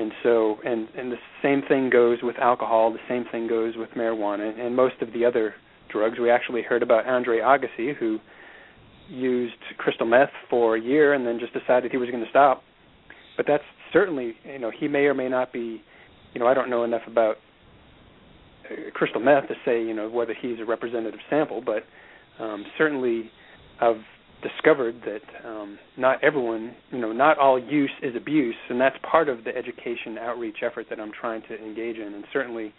And 0.00 0.12
so, 0.22 0.56
and 0.64 0.88
and 0.96 1.12
the 1.12 1.18
same 1.42 1.60
thing 1.68 1.90
goes 1.90 2.18
with 2.22 2.36
alcohol. 2.38 2.90
The 2.90 2.98
same 3.06 3.26
thing 3.30 3.46
goes 3.46 3.74
with 3.76 3.90
marijuana 3.90 4.58
and 4.58 4.74
most 4.74 4.94
of 5.02 5.12
the 5.12 5.26
other 5.26 5.54
drugs. 5.92 6.18
We 6.18 6.30
actually 6.30 6.62
heard 6.62 6.82
about 6.82 7.06
Andre 7.06 7.40
Agassi, 7.40 7.94
who 7.94 8.18
used 9.10 9.56
crystal 9.76 10.06
meth 10.06 10.30
for 10.48 10.76
a 10.76 10.80
year 10.80 11.12
and 11.12 11.26
then 11.26 11.38
just 11.38 11.52
decided 11.52 11.90
he 11.90 11.98
was 11.98 12.08
going 12.08 12.24
to 12.24 12.30
stop. 12.30 12.62
But 13.36 13.44
that's 13.46 13.64
certainly, 13.92 14.36
you 14.44 14.58
know, 14.58 14.70
he 14.70 14.88
may 14.88 15.00
or 15.00 15.12
may 15.12 15.28
not 15.28 15.52
be, 15.52 15.82
you 16.32 16.40
know, 16.40 16.46
I 16.46 16.54
don't 16.54 16.70
know 16.70 16.84
enough 16.84 17.02
about 17.06 17.36
uh, 18.70 18.90
crystal 18.94 19.20
meth 19.20 19.48
to 19.48 19.54
say, 19.66 19.82
you 19.82 19.92
know, 19.92 20.08
whether 20.08 20.34
he's 20.40 20.60
a 20.60 20.64
representative 20.64 21.20
sample, 21.28 21.60
but 21.60 21.84
um, 22.42 22.64
certainly 22.78 23.30
I've 23.82 24.02
discovered 24.42 25.02
that 25.04 25.48
um, 25.48 25.78
not 25.96 26.22
everyone, 26.22 26.74
you 26.90 26.98
know, 26.98 27.12
not 27.12 27.38
all 27.38 27.58
use 27.58 27.90
is 28.02 28.14
abuse, 28.16 28.54
and 28.68 28.80
that's 28.80 28.96
part 29.10 29.28
of 29.28 29.44
the 29.44 29.56
education 29.56 30.18
outreach 30.18 30.58
effort 30.62 30.86
that 30.90 31.00
I'm 31.00 31.12
trying 31.18 31.42
to 31.48 31.58
engage 31.58 31.96
in, 31.96 32.14
and 32.14 32.24
certainly 32.32 32.72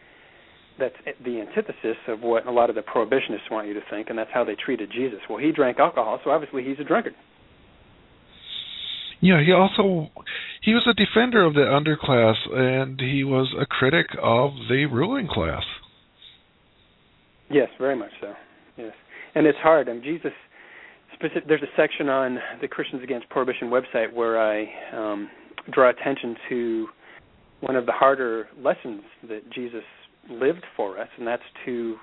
that's 0.80 0.96
the 1.24 1.41
antithesis 1.41 1.98
of 2.08 2.22
what 2.22 2.48
a 2.48 2.51
lot 2.51 2.70
of 2.70 2.75
the 2.75 2.82
prohibitionists 2.82 3.51
want 3.51 3.68
you 3.68 3.74
to 3.74 3.82
think, 3.89 4.10
and 4.10 4.18
that's 4.18 4.32
how 4.34 4.44
they 4.44 4.56
treated 4.56 4.91
Jesus. 4.91 5.20
Well, 5.30 5.39
he 5.39 5.51
drank 5.51 5.80
alcohol, 5.80 6.20
so 6.24 6.32
obviously 6.32 6.63
he's 6.63 6.80
a 6.80 6.84
drunkard. 6.84 7.13
Yeah, 9.22 9.44
he 9.46 9.51
also 9.51 10.10
he 10.62 10.74
was 10.74 10.88
a 10.89 10.94
defender 10.94 11.46
of 11.46 11.53
the 11.53 11.62
underclass, 11.62 12.36
and 12.51 13.00
he 13.00 13.24
was 13.24 13.53
a 13.60 13.68
critic 13.68 14.08
of 14.22 14.51
the 14.68 14.86
ruling 14.86 15.27
class. 15.27 15.63
Yes, 17.51 17.70
very 17.80 17.96
much 17.96 18.12
so. 18.20 18.34
Yes, 18.77 18.94
and 19.36 19.46
it's 19.46 19.58
hard. 19.60 19.89
I 19.89 19.94
mean, 19.94 20.03
Jesus. 20.03 20.32
Specific, 21.22 21.48
there's 21.48 21.62
a 21.62 21.70
section 21.78 22.10
on 22.10 22.40
the 22.62 22.68
Christians 22.68 23.04
Against 23.04 23.30
Prohibition 23.30 23.70
website 23.70 24.12
where 24.12 24.42
I 24.42 24.66
um, 24.92 25.30
draw 25.72 25.92
attention 25.92 26.36
to 26.50 26.88
one 27.60 27.75
of 27.75 27.86
the 27.86 27.92
harder 27.92 28.48
lessons 28.58 29.04
that 29.30 29.48
Jesus 29.51 29.84
lived 30.32 30.66
for 30.75 31.00
us, 31.00 31.10
and 31.20 31.28
that's 31.28 31.44
to 31.66 31.96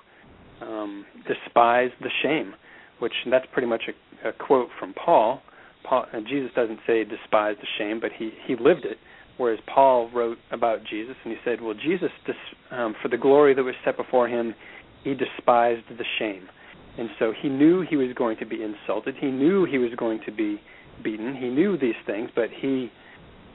um, 0.62 1.04
despise 1.26 1.90
the 2.00 2.10
shame, 2.22 2.54
which 3.00 3.12
that's 3.28 3.46
pretty 3.52 3.66
much 3.66 3.82
a, 3.88 4.28
a 4.28 4.32
quote 4.32 4.68
from 4.78 4.94
Paul. 4.94 5.42
Paul 5.82 6.06
Jesus 6.28 6.52
doesn't 6.54 6.78
say 6.86 7.02
despise 7.02 7.56
the 7.60 7.66
shame, 7.76 7.98
but 8.00 8.12
he 8.16 8.30
he 8.46 8.54
lived 8.54 8.84
it. 8.84 8.98
Whereas 9.36 9.58
Paul 9.72 10.10
wrote 10.14 10.38
about 10.52 10.84
Jesus, 10.88 11.16
and 11.24 11.32
he 11.32 11.38
said, 11.44 11.60
"Well, 11.60 11.74
Jesus, 11.74 12.10
dis, 12.24 12.36
um, 12.70 12.94
for 13.02 13.08
the 13.08 13.18
glory 13.18 13.52
that 13.54 13.64
was 13.64 13.74
set 13.84 13.96
before 13.96 14.28
him, 14.28 14.54
he 15.02 15.14
despised 15.14 15.86
the 15.88 16.04
shame." 16.20 16.48
And 16.98 17.08
so 17.18 17.32
he 17.40 17.48
knew 17.48 17.82
he 17.88 17.96
was 17.96 18.12
going 18.14 18.36
to 18.38 18.46
be 18.46 18.62
insulted. 18.62 19.14
He 19.20 19.30
knew 19.30 19.64
he 19.64 19.78
was 19.78 19.90
going 19.96 20.20
to 20.26 20.32
be 20.32 20.60
beaten. 21.02 21.36
He 21.36 21.48
knew 21.48 21.78
these 21.78 21.94
things, 22.06 22.30
but 22.34 22.48
he 22.50 22.90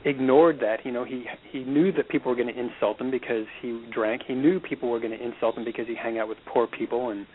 ignored 0.06 0.60
that. 0.62 0.86
You 0.86 0.92
know, 0.92 1.04
he 1.04 1.26
he 1.52 1.64
knew 1.64 1.92
that 1.92 2.08
people 2.08 2.32
were 2.32 2.42
going 2.42 2.54
to 2.54 2.60
insult 2.60 3.02
him 3.02 3.12
because 3.12 3.46
he 3.62 3.86
drank. 3.94 4.24
He 4.26 4.34
knew 4.34 4.60
people 4.60 4.90
were 4.90 5.00
going 5.00 5.18
to 5.18 5.22
insult 5.22 5.58
him 5.58 5.66
because 5.66 5.88
he 5.88 5.96
hung 5.96 6.18
out 6.18 6.30
with 6.30 6.38
poor 6.46 6.68
people 6.68 7.10
and 7.10 7.26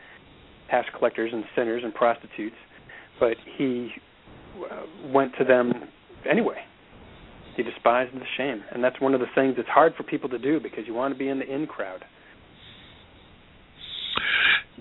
tax 0.70 0.88
collectors 0.96 1.30
and 1.32 1.44
sinners 1.54 1.82
and 1.84 1.94
prostitutes. 1.94 2.56
But 3.20 3.36
he 3.56 3.90
uh, 4.70 4.82
went 5.12 5.32
to 5.38 5.44
them 5.44 5.72
anyway. 6.28 6.58
He 7.56 7.62
despised 7.64 8.14
the 8.14 8.20
shame, 8.36 8.62
and 8.72 8.82
that's 8.82 9.00
one 9.00 9.14
of 9.14 9.20
the 9.20 9.26
things 9.34 9.54
that's 9.56 9.68
hard 9.68 9.94
for 9.96 10.04
people 10.04 10.28
to 10.30 10.38
do 10.38 10.60
because 10.60 10.84
you 10.86 10.94
want 10.94 11.12
to 11.12 11.18
be 11.18 11.28
in 11.28 11.40
the 11.40 11.52
in 11.52 11.66
crowd. 11.66 12.04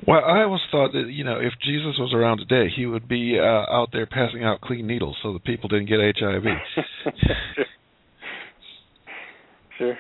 Well, 0.08 0.24
I 0.24 0.44
always 0.44 0.62
thought 0.72 0.94
that 0.94 1.10
you 1.10 1.26
know 1.26 1.38
if 1.40 1.54
Jesus 1.62 1.98
was 2.00 2.14
around 2.14 2.38
today, 2.38 2.70
he 2.74 2.86
would 2.86 3.10
be 3.10 3.38
uh, 3.38 3.44
out 3.44 3.90
there 3.92 4.06
passing 4.06 4.44
out 4.44 4.62
clean 4.62 4.88
needles 4.88 5.18
so 5.22 5.34
that 5.34 5.44
people 5.44 5.68
didn't 5.68 5.88
get 5.88 6.00
HIV. 6.18 6.44
Sure. 9.78 9.96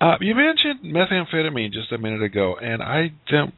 Uh, 0.00 0.16
you 0.20 0.34
mentioned 0.34 0.80
methamphetamine 0.82 1.72
just 1.72 1.92
a 1.92 1.98
minute 1.98 2.22
ago, 2.22 2.56
and 2.60 2.82
I 2.82 3.12
don't. 3.30 3.54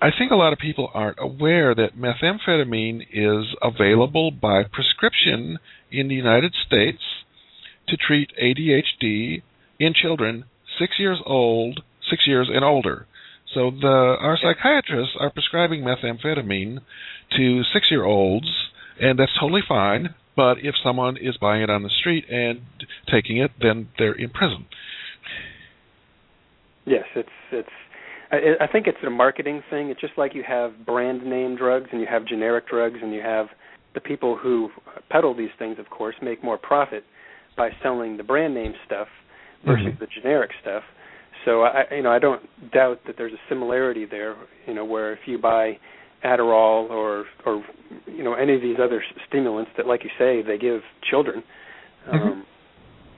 I 0.00 0.08
think 0.10 0.32
a 0.32 0.34
lot 0.34 0.52
of 0.52 0.58
people 0.58 0.90
aren't 0.92 1.18
aware 1.20 1.72
that 1.72 1.96
methamphetamine 1.96 3.06
is 3.12 3.54
available 3.62 4.32
by 4.32 4.64
prescription 4.64 5.58
in 5.92 6.08
the 6.08 6.16
United 6.16 6.54
States 6.66 6.98
to 7.86 7.96
treat 7.96 8.32
ADHD 8.42 9.42
in 9.78 9.94
children 9.94 10.46
six 10.76 10.98
years 10.98 11.20
old, 11.24 11.84
six 12.10 12.26
years 12.26 12.50
and 12.52 12.64
older. 12.64 13.06
So 13.54 13.70
the 13.70 14.16
our 14.20 14.38
psychiatrists 14.40 15.14
are 15.20 15.30
prescribing 15.30 15.82
methamphetamine 15.82 16.78
to 17.36 17.62
six 17.72 17.86
year 17.90 18.04
olds, 18.04 18.50
and 19.00 19.18
that's 19.18 19.32
totally 19.38 19.62
fine. 19.66 20.14
But 20.34 20.58
if 20.62 20.74
someone 20.82 21.18
is 21.18 21.36
buying 21.38 21.62
it 21.62 21.68
on 21.68 21.82
the 21.82 21.90
street 22.00 22.24
and 22.30 22.62
taking 23.10 23.36
it, 23.36 23.50
then 23.60 23.88
they're 23.98 24.14
in 24.14 24.30
prison. 24.30 24.66
Yes, 26.86 27.04
it's 27.14 27.28
it's. 27.50 27.68
I, 28.30 28.64
I 28.64 28.66
think 28.66 28.86
it's 28.86 28.98
a 29.06 29.10
marketing 29.10 29.62
thing. 29.68 29.90
It's 29.90 30.00
just 30.00 30.14
like 30.16 30.34
you 30.34 30.42
have 30.48 30.86
brand 30.86 31.24
name 31.24 31.56
drugs 31.56 31.88
and 31.92 32.00
you 32.00 32.06
have 32.10 32.26
generic 32.26 32.68
drugs, 32.68 32.98
and 33.02 33.12
you 33.12 33.20
have 33.20 33.48
the 33.94 34.00
people 34.00 34.36
who 34.36 34.70
peddle 35.10 35.36
these 35.36 35.50
things, 35.58 35.78
of 35.78 35.90
course, 35.90 36.14
make 36.22 36.42
more 36.42 36.56
profit 36.56 37.04
by 37.56 37.70
selling 37.82 38.16
the 38.16 38.22
brand 38.22 38.54
name 38.54 38.72
stuff 38.86 39.08
versus 39.66 39.88
mm-hmm. 39.88 40.00
the 40.00 40.06
generic 40.06 40.50
stuff. 40.62 40.82
So 41.44 41.62
I, 41.62 41.84
you 41.94 42.02
know, 42.02 42.12
I 42.12 42.18
don't 42.18 42.42
doubt 42.72 43.00
that 43.06 43.16
there's 43.18 43.32
a 43.32 43.40
similarity 43.48 44.06
there. 44.06 44.36
You 44.66 44.74
know, 44.74 44.84
where 44.84 45.12
if 45.12 45.20
you 45.26 45.38
buy 45.38 45.78
Adderall 46.24 46.88
or 46.90 47.24
or 47.44 47.64
you 48.06 48.22
know 48.22 48.34
any 48.34 48.54
of 48.54 48.62
these 48.62 48.76
other 48.82 49.02
stimulants 49.28 49.70
that, 49.76 49.86
like 49.86 50.04
you 50.04 50.10
say, 50.18 50.42
they 50.42 50.58
give 50.58 50.80
children. 51.08 51.42
Um, 52.10 52.18
mm-hmm. 52.18 52.40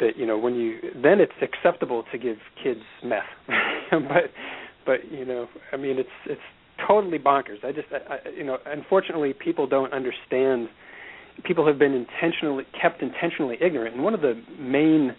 That 0.00 0.16
you 0.16 0.26
know 0.26 0.38
when 0.38 0.54
you 0.54 0.78
then 1.02 1.20
it's 1.20 1.32
acceptable 1.40 2.04
to 2.12 2.18
give 2.18 2.36
kids 2.62 2.80
meth, 3.04 3.22
but 3.90 4.30
but 4.84 5.10
you 5.10 5.24
know 5.24 5.46
I 5.72 5.76
mean 5.76 5.98
it's 5.98 6.08
it's 6.26 6.40
totally 6.86 7.18
bonkers. 7.18 7.64
I 7.64 7.72
just 7.72 7.88
I, 7.92 8.14
I, 8.14 8.18
you 8.36 8.44
know 8.44 8.58
unfortunately 8.66 9.32
people 9.32 9.66
don't 9.66 9.92
understand. 9.92 10.68
People 11.44 11.66
have 11.66 11.78
been 11.78 11.94
intentionally 11.94 12.64
kept 12.80 13.02
intentionally 13.02 13.56
ignorant, 13.60 13.94
and 13.94 14.04
one 14.04 14.14
of 14.14 14.20
the 14.20 14.40
main 14.58 15.14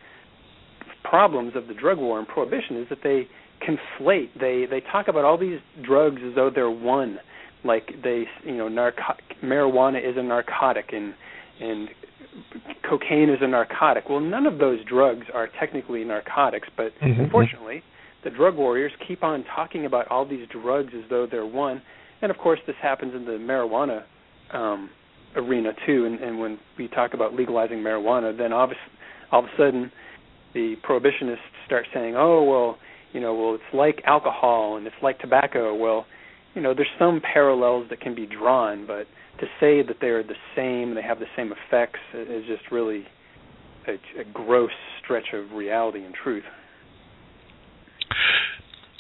problems 1.08 1.54
of 1.56 1.68
the 1.68 1.74
drug 1.74 1.98
war 1.98 2.20
and 2.20 2.28
prohibition 2.28 2.78
is 2.78 2.88
that 2.90 3.00
they 3.04 3.28
conflate. 3.62 4.30
They 4.40 4.66
they 4.70 4.82
talk 4.92 5.08
about 5.08 5.26
all 5.26 5.38
these 5.38 5.60
drugs 5.84 6.22
as 6.28 6.36
though 6.36 6.50
they're 6.54 6.70
one 6.70 7.20
like 7.64 7.92
they 8.04 8.26
you 8.44 8.58
know 8.58 8.68
narco- 8.68 9.18
marijuana 9.44 9.98
is 9.98 10.16
a 10.18 10.24
narcotic 10.24 10.90
and 10.92 11.14
and 11.60 11.90
cocaine 12.88 13.30
is 13.30 13.40
a 13.42 13.48
narcotic. 13.48 14.10
Well, 14.10 14.20
none 14.20 14.46
of 14.46 14.58
those 14.58 14.84
drugs 14.86 15.26
are 15.34 15.48
technically 15.60 16.04
narcotics, 16.04 16.68
but 16.76 16.92
mm-hmm. 17.02 17.22
unfortunately, 17.22 17.82
the 18.24 18.30
drug 18.30 18.56
warriors 18.56 18.92
keep 19.08 19.24
on 19.24 19.46
talking 19.56 19.86
about 19.86 20.08
all 20.10 20.28
these 20.28 20.48
drugs 20.50 20.92
as 20.96 21.10
though 21.10 21.28
they're 21.30 21.46
one. 21.46 21.82
And 22.22 22.32
of 22.32 22.38
course, 22.38 22.60
this 22.68 22.76
happens 22.82 23.14
in 23.16 23.26
the 23.26 23.34
marijuana 23.34 24.04
um, 24.54 24.90
arena 25.36 25.72
too. 25.86 26.06
And, 26.06 26.20
and 26.20 26.40
when 26.40 26.60
we 26.78 26.88
talk 26.88 27.14
about 27.14 27.34
legalizing 27.34 27.78
marijuana, 27.78 28.38
then 28.38 28.52
obviously, 28.52 28.84
all 29.32 29.40
of 29.40 29.46
a 29.46 29.58
sudden, 29.58 29.92
the 30.56 30.76
prohibitionists 30.84 31.38
start 31.68 31.86
saying, 31.94 32.16
"Oh, 32.18 32.44
well, 32.44 32.78
you 33.14 33.20
know, 33.20 33.36
well, 33.36 33.54
it's 33.54 33.74
like 33.74 34.02
alcohol 34.06 34.78
and 34.78 34.88
it's 34.88 34.96
like 35.04 35.20
tobacco." 35.20 35.76
Well, 35.76 36.08
you 36.56 36.62
know, 36.62 36.74
there's 36.74 36.88
some 36.98 37.22
parallels 37.22 37.88
that 37.92 38.02
can 38.02 38.16
be 38.16 38.26
drawn, 38.26 38.88
but 38.88 39.06
to 39.40 39.46
say 39.60 39.84
that 39.84 39.98
they're 40.02 40.24
the 40.24 40.36
same, 40.56 40.96
they 40.96 41.02
have 41.02 41.20
the 41.20 41.26
same 41.36 41.52
effects, 41.52 42.00
is 42.14 42.46
just 42.48 42.72
really 42.72 43.06
a, 43.88 43.94
a 44.22 44.24
gross 44.34 44.72
stretch 45.04 45.34
of 45.34 45.52
reality 45.52 46.04
and 46.04 46.16
truth. 46.16 46.46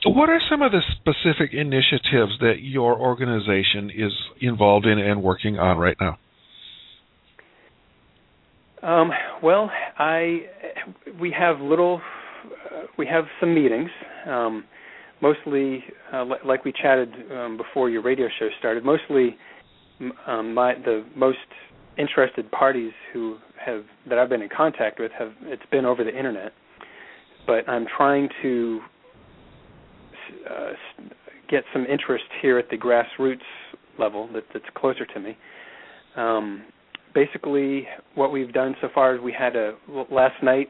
What 0.06 0.30
are 0.30 0.40
some 0.50 0.62
of 0.62 0.72
the 0.72 0.82
specific 0.98 1.54
initiatives 1.54 2.38
that 2.40 2.58
your 2.60 3.00
organization 3.00 3.90
is 3.90 4.12
involved 4.40 4.86
in 4.86 5.00
and 5.00 5.24
working 5.24 5.58
on 5.58 5.78
right 5.80 5.98
now? 6.00 6.20
Um, 8.84 9.10
well, 9.42 9.72
I 9.98 10.42
we 11.20 11.32
have 11.32 11.60
little, 11.60 12.01
uh, 12.72 12.84
we 12.98 13.08
have 13.08 13.25
some 13.39 13.54
meetings. 13.54 13.89
Um, 14.27 14.65
mostly, 15.22 15.84
uh, 16.13 16.25
like 16.46 16.65
we 16.65 16.72
chatted 16.72 17.13
um, 17.32 17.58
before 17.58 17.89
your 17.89 18.01
radio 18.01 18.27
show 18.39 18.50
started, 18.60 18.84
mostly 18.84 19.38
um, 20.27 20.54
my 20.54 20.74
the 20.75 21.06
most 21.15 21.38
interested 21.98 22.50
parties 22.51 22.92
who 23.13 23.38
have 23.63 23.84
that 24.10 24.18
I've 24.20 24.30
been 24.30 24.42
in 24.42 24.50
contact 24.56 25.00
with 25.00 25.12
have 25.18 25.32
it's 25.44 25.65
been 25.72 25.86
over 25.86 26.04
the 26.04 26.15
internet. 26.15 26.51
But 27.48 27.68
I'm 27.70 27.86
trying 27.96 28.27
to 28.42 28.80
uh, 30.50 30.72
get 31.50 31.63
some 31.74 31.86
interest 31.86 32.25
here 32.42 32.58
at 32.58 32.70
the 32.70 32.77
grassroots 32.77 33.38
level 34.00 34.27
that, 34.34 34.44
that's 34.54 34.65
closer 34.75 35.06
to 35.06 35.20
me. 35.20 35.38
Um, 36.15 36.63
basically, 37.15 37.88
what 38.13 38.31
we've 38.31 38.53
done 38.53 38.75
so 38.81 38.89
far 38.93 39.15
is 39.15 39.22
we 39.22 39.34
had 39.34 39.55
a 39.55 39.74
last 40.12 40.43
night 40.43 40.69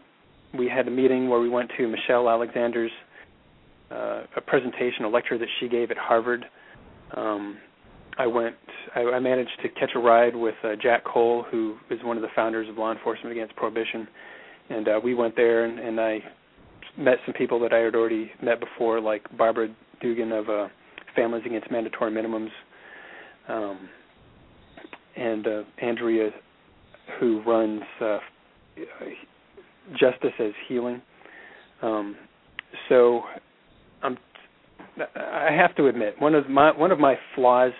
we 0.57 0.69
had 0.69 0.87
a 0.87 0.91
meeting 0.91 1.27
where 1.27 1.41
we 1.41 1.49
went 1.49 1.69
to 1.77 1.87
Michelle 1.87 2.29
Alexander's 2.29 2.91
uh, 3.91 4.23
a 4.37 4.41
presentation, 4.41 5.03
a 5.03 5.09
lecture 5.09 5.37
that 5.37 5.47
she 5.59 5.67
gave 5.67 5.91
at 5.91 5.97
Harvard. 5.97 6.45
Um, 7.15 7.57
I 8.17 8.27
went. 8.27 8.55
I, 8.95 9.01
I 9.01 9.19
managed 9.19 9.51
to 9.61 9.69
catch 9.69 9.91
a 9.95 9.99
ride 9.99 10.35
with 10.35 10.55
uh, 10.63 10.69
Jack 10.81 11.03
Cole, 11.03 11.43
who 11.51 11.75
is 11.89 11.99
one 12.03 12.15
of 12.15 12.23
the 12.23 12.29
founders 12.35 12.69
of 12.69 12.77
Law 12.77 12.91
Enforcement 12.91 13.31
Against 13.31 13.55
Prohibition, 13.55 14.07
and 14.69 14.87
uh, 14.87 14.99
we 15.03 15.13
went 15.13 15.35
there 15.35 15.65
and, 15.65 15.79
and 15.79 15.99
I 15.99 16.19
met 16.97 17.17
some 17.25 17.33
people 17.33 17.59
that 17.59 17.73
I 17.73 17.79
had 17.79 17.93
already 17.93 18.31
met 18.41 18.59
before, 18.59 19.01
like 19.01 19.25
Barbara 19.37 19.67
Dugan 20.01 20.31
of 20.31 20.49
uh, 20.49 20.67
Families 21.15 21.43
Against 21.45 21.69
Mandatory 21.69 22.11
Minimums, 22.11 22.49
um, 23.49 23.89
and 25.15 25.47
uh, 25.47 25.63
Andrea, 25.81 26.29
who 27.19 27.41
runs 27.43 27.81
uh, 28.01 28.17
Justice 29.91 30.33
as 30.39 30.51
Healing. 30.67 31.01
Um, 31.81 32.15
so 32.89 33.21
I'm 34.01 34.17
I 35.15 35.49
have 35.51 35.75
to 35.75 35.87
admit 35.87 36.15
one 36.19 36.35
of 36.35 36.49
my 36.49 36.71
one 36.71 36.91
of 36.91 36.99
my 36.99 37.15
flaws 37.35 37.71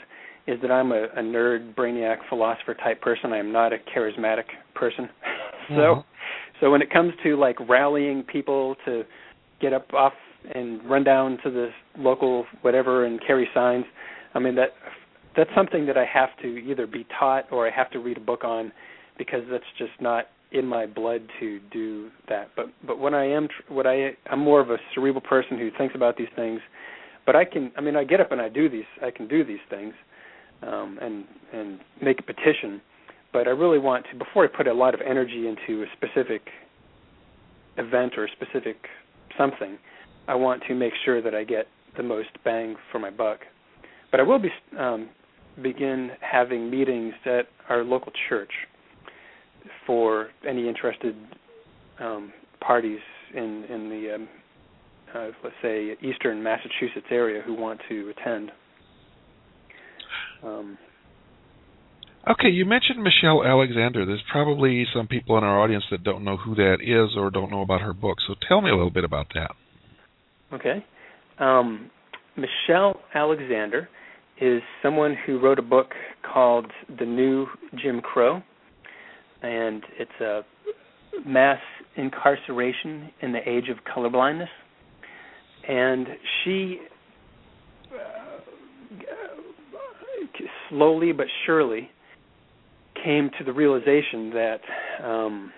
is 0.48 0.62
that 0.62 0.72
I'm 0.72 0.92
a, 0.92 1.06
a 1.15 1.22
nerd, 1.22 1.74
brainiac, 1.74 2.18
philosopher 2.30 2.75
type 2.75 3.01
person. 3.01 3.34
I 3.34 3.38
am 3.38 3.51
not 3.51 3.74
a 3.74 3.77
charismatic 3.77 4.44
person. 4.75 5.10
so 5.70 5.74
mm-hmm. 5.74 6.01
so 6.60 6.72
when 6.72 6.82
it 6.82 6.92
comes 6.92 7.13
to 7.24 7.36
like 7.38 7.58
rallying 7.68 8.24
people 8.24 8.75
to 8.86 9.04
get 9.62 9.74
up 9.74 9.94
off 9.94 10.13
and 10.54 10.84
run 10.88 11.04
down 11.04 11.39
to 11.44 11.50
the 11.50 11.70
local 11.98 12.46
whatever 12.62 13.06
and 13.06 13.20
carry 13.25 13.48
signs, 13.54 13.86
I 14.34 14.39
mean 14.39 14.56
that 14.56 14.70
that's 15.36 15.50
something 15.56 15.86
that 15.88 15.98
I 15.98 16.06
have 16.06 16.30
to 16.42 16.48
either 16.48 16.88
be 16.88 17.06
taught 17.20 17.51
or 17.51 17.68
I 17.68 17.72
have 17.72 17.89
to 17.92 18.00
read 18.00 18.18
a 18.18 18.22
book 18.22 18.44
on 18.44 18.72
because 19.18 19.42
that's 19.50 19.63
just 19.77 19.92
not 20.00 20.27
in 20.51 20.65
my 20.65 20.86
blood 20.86 21.22
to 21.39 21.60
do 21.72 22.10
that. 22.30 22.50
But 22.56 22.68
but 22.86 23.00
when 23.00 23.13
I 23.13 23.25
am 23.25 23.48
what 23.68 23.86
I 23.88 24.12
I'm 24.30 24.39
more 24.39 24.62
of 24.62 24.70
a 24.70 24.77
cerebral 24.94 25.22
person 25.22 25.58
who 25.58 25.70
thinks 25.77 25.96
about 25.96 26.18
these 26.18 26.27
things. 26.36 26.62
But 27.25 27.36
I 27.36 27.46
can 27.46 27.72
I 27.77 27.82
mean 27.82 27.96
I 27.96 28.04
get 28.04 28.22
up 28.22 28.32
and 28.32 28.42
I 28.42 28.50
do 28.50 28.70
these 28.70 28.86
I 29.04 29.12
can 29.12 29.27
do 29.27 29.44
these 29.44 29.60
things 29.70 29.94
um, 30.62 31.00
and 31.01 31.25
and 31.54 31.80
make 32.01 32.20
a 32.20 32.24
petition. 32.24 32.82
but 33.34 33.48
I 33.48 33.51
really 33.51 33.80
want 33.80 34.06
to 34.12 34.18
before 34.18 34.46
I 34.46 34.48
put 34.48 34.68
a 34.68 34.74
lot 34.74 34.94
of 34.94 35.01
energy 35.01 35.48
into 35.48 35.84
a 35.84 35.88
specific 35.98 36.42
event 37.77 38.13
or 38.18 38.25
a 38.25 38.32
specific 38.32 38.77
something, 39.38 39.77
I 40.30 40.36
want 40.36 40.63
to 40.70 40.75
make 40.75 40.94
sure 41.04 41.22
that 41.22 41.36
I 41.36 41.44
get 41.44 41.68
the 41.98 42.04
most 42.04 42.30
bang 42.46 42.77
for 42.92 43.00
my 43.00 43.10
buck. 43.10 43.39
But 44.12 44.22
I 44.22 44.24
will 44.24 44.39
be 44.39 44.50
um, 44.80 45.10
begin 45.62 46.12
having 46.20 46.70
meetings 46.70 47.14
at 47.26 47.48
our 47.70 47.84
local 47.84 48.12
church 48.30 48.52
for 49.88 50.30
any 50.48 50.68
interested 50.68 51.16
um, 52.00 52.34
parties 52.60 53.00
in 53.34 53.66
in 53.70 53.90
the 53.90 54.16
um, 54.16 54.28
uh, 55.14 55.32
let's 55.44 55.56
say 55.62 55.96
eastern 56.02 56.44
Massachusetts 56.44 57.08
area 57.10 57.42
who 57.46 57.54
want 57.54 57.80
to 57.90 58.12
attend. 58.18 58.52
Um, 60.44 60.78
okay, 62.30 62.50
you 62.50 62.66
mentioned 62.66 63.02
Michelle 63.02 63.44
Alexander. 63.44 64.06
There's 64.06 64.24
probably 64.32 64.86
some 64.94 65.08
people 65.08 65.38
in 65.38 65.44
our 65.44 65.62
audience 65.62 65.86
that 65.92 66.04
don't 66.04 66.24
know 66.24 66.38
who 66.38 66.56
that 66.56 66.78
is 66.82 67.16
or 67.18 67.30
don't 67.32 67.50
know 67.50 67.62
about 67.62 67.82
her 67.82 67.94
book. 67.94 68.18
So 68.28 68.36
tell 68.48 68.62
me 68.62 68.70
a 68.70 68.76
little 68.76 68.92
bit 68.92 69.06
about 69.06 69.28
that. 69.36 69.52
Okay. 70.54 70.86
Um, 71.40 71.90
Michelle 72.36 73.00
Alexander 73.14 73.88
is 74.39 74.62
someone 74.84 75.15
who 75.25 75.39
wrote 75.39 75.60
a 75.60 75.63
book 75.63 75.92
called 76.22 76.65
The 77.00 77.06
New 77.06 77.48
Jim 77.82 78.01
Crow, 78.01 78.42
and 79.42 79.84
it's 79.98 80.12
a 80.22 80.42
mass 81.25 81.60
incarceration 81.96 83.10
in 83.22 83.32
the 83.32 83.48
age 83.48 83.70
of 83.70 83.77
colorblindness. 83.86 84.50
And 85.68 86.08
she 86.44 86.80
uh, 87.94 88.36
slowly 90.70 91.12
but 91.12 91.27
surely 91.46 91.89
came 93.04 93.30
to 93.38 93.44
the 93.44 93.54
realization 93.54 94.32
that 94.32 94.60
um, 95.04 95.54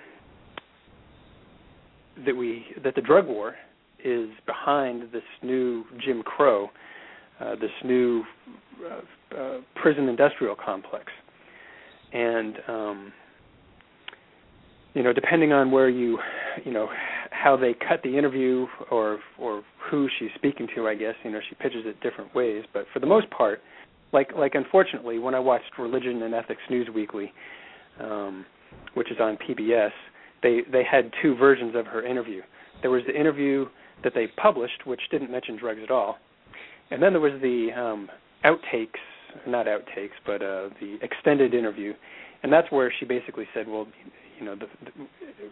that 2.25 2.35
we 2.35 2.65
that 2.83 2.95
the 2.95 3.01
drug 3.01 3.27
war 3.27 3.55
is 4.03 4.29
behind 4.45 5.03
this 5.11 5.23
new 5.43 5.83
Jim 6.03 6.23
Crow, 6.23 6.69
uh, 7.39 7.55
this 7.55 7.71
new 7.83 8.23
uh, 8.85 9.35
uh, 9.37 9.57
prison 9.75 10.07
industrial 10.07 10.55
complex, 10.55 11.05
and 12.13 12.55
um, 12.67 13.13
you 14.93 15.03
know, 15.03 15.13
depending 15.13 15.53
on 15.53 15.69
where 15.69 15.89
you, 15.89 16.17
you 16.65 16.71
know, 16.71 16.89
how 17.29 17.55
they 17.55 17.73
cut 17.73 18.01
the 18.03 18.17
interview 18.17 18.65
or 18.89 19.19
or 19.37 19.63
who 19.91 20.07
she's 20.17 20.29
speaking 20.35 20.67
to, 20.75 20.87
I 20.87 20.95
guess 20.95 21.13
you 21.23 21.31
know 21.31 21.39
she 21.47 21.55
pitches 21.55 21.83
it 21.85 22.01
different 22.01 22.33
ways. 22.33 22.63
But 22.73 22.85
for 22.93 22.99
the 22.99 23.05
most 23.05 23.29
part, 23.29 23.61
like 24.11 24.31
like 24.35 24.55
unfortunately, 24.55 25.19
when 25.19 25.35
I 25.35 25.39
watched 25.39 25.77
Religion 25.77 26.23
and 26.23 26.33
Ethics 26.33 26.61
News 26.69 26.87
Weekly, 26.93 27.31
um, 27.99 28.45
which 28.95 29.11
is 29.11 29.17
on 29.19 29.37
PBS, 29.37 29.91
they 30.41 30.61
they 30.71 30.83
had 30.83 31.11
two 31.21 31.35
versions 31.35 31.75
of 31.75 31.85
her 31.85 32.05
interview. 32.05 32.41
There 32.81 32.91
was 32.91 33.03
the 33.05 33.15
interview 33.15 33.65
that 34.03 34.13
they 34.15 34.27
published, 34.41 34.85
which 34.85 35.01
didn't 35.11 35.31
mention 35.31 35.57
drugs 35.57 35.79
at 35.83 35.91
all, 35.91 36.17
and 36.91 37.01
then 37.01 37.13
there 37.13 37.21
was 37.21 37.39
the 37.41 37.69
um, 37.75 38.09
outtakes, 38.45 38.99
not 39.45 39.65
outtakes, 39.65 40.17
but 40.25 40.41
uh, 40.41 40.69
the 40.79 40.97
extended 41.01 41.53
interview, 41.53 41.93
and 42.43 42.51
that's 42.51 42.71
where 42.71 42.91
she 42.99 43.05
basically 43.05 43.45
said, 43.53 43.67
well, 43.67 43.87
you 44.39 44.45
know, 44.45 44.55
the, 44.55 44.67
the, 44.85 44.91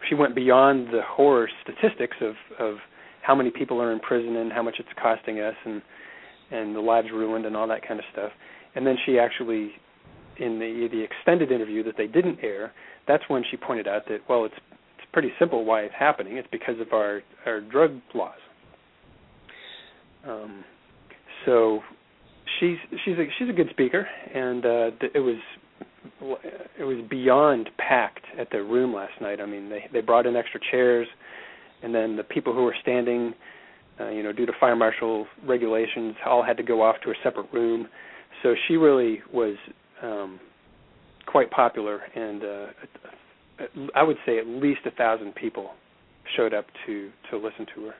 she 0.07 0.15
went 0.15 0.35
beyond 0.35 0.87
the 0.87 1.01
horror 1.05 1.49
statistics 1.63 2.17
of 2.21 2.35
of 2.59 2.77
how 3.21 3.33
many 3.33 3.49
people 3.49 3.81
are 3.81 3.91
in 3.91 3.99
prison 3.99 4.35
and 4.35 4.51
how 4.51 4.61
much 4.61 4.75
it's 4.79 4.89
costing 5.01 5.39
us 5.39 5.55
and 5.65 5.81
and 6.51 6.75
the 6.75 6.79
lives 6.79 7.07
ruined 7.11 7.45
and 7.45 7.55
all 7.55 7.67
that 7.67 7.85
kind 7.85 7.99
of 7.99 8.05
stuff. 8.11 8.31
And 8.75 8.85
then 8.85 8.95
she 9.05 9.17
actually, 9.17 9.71
in 10.37 10.59
the 10.59 10.87
the 10.91 11.01
extended 11.03 11.51
interview 11.51 11.83
that 11.83 11.95
they 11.97 12.07
didn't 12.07 12.39
air, 12.43 12.71
that's 13.07 13.23
when 13.27 13.43
she 13.49 13.57
pointed 13.57 13.87
out 13.87 14.03
that 14.09 14.19
well, 14.29 14.45
it's 14.45 14.55
it's 14.97 15.07
pretty 15.11 15.31
simple 15.39 15.65
why 15.65 15.81
it's 15.81 15.95
happening. 15.97 16.37
It's 16.37 16.47
because 16.51 16.79
of 16.79 16.93
our 16.93 17.21
our 17.45 17.61
drug 17.61 17.99
laws. 18.13 18.33
Um, 20.27 20.63
so 21.45 21.81
she's 22.59 22.77
she's 23.03 23.17
a 23.17 23.25
she's 23.37 23.49
a 23.49 23.53
good 23.53 23.69
speaker, 23.69 24.07
and 24.33 24.65
uh, 24.65 25.07
it 25.13 25.19
was 25.19 25.37
it 26.79 26.83
was 26.83 26.97
beyond 27.09 27.69
packed 27.77 28.25
at 28.39 28.49
the 28.51 28.61
room 28.61 28.93
last 28.93 29.19
night. 29.21 29.39
I 29.39 29.45
mean, 29.45 29.69
they 29.69 29.85
they 29.91 30.01
brought 30.01 30.25
in 30.25 30.35
extra 30.35 30.59
chairs, 30.71 31.07
and 31.83 31.93
then 31.93 32.15
the 32.15 32.23
people 32.23 32.53
who 32.53 32.63
were 32.63 32.75
standing, 32.81 33.33
uh, 33.99 34.09
you 34.09 34.23
know, 34.23 34.31
due 34.31 34.45
to 34.45 34.53
fire 34.59 34.75
marshal 34.75 35.25
regulations, 35.45 36.15
all 36.25 36.43
had 36.43 36.57
to 36.57 36.63
go 36.63 36.81
off 36.81 36.95
to 37.03 37.11
a 37.11 37.15
separate 37.23 37.51
room. 37.51 37.87
So 38.43 38.53
she 38.67 38.75
really 38.77 39.21
was 39.33 39.55
um, 40.01 40.39
quite 41.25 41.49
popular, 41.51 42.01
and 42.15 42.43
uh, 42.43 42.65
I 43.95 44.03
would 44.03 44.17
say 44.25 44.37
at 44.37 44.47
least 44.47 44.81
a 44.85 44.91
thousand 44.91 45.35
people 45.35 45.71
showed 46.35 46.53
up 46.53 46.65
to 46.85 47.11
to 47.31 47.37
listen 47.37 47.65
to 47.75 47.85
her. 47.85 47.93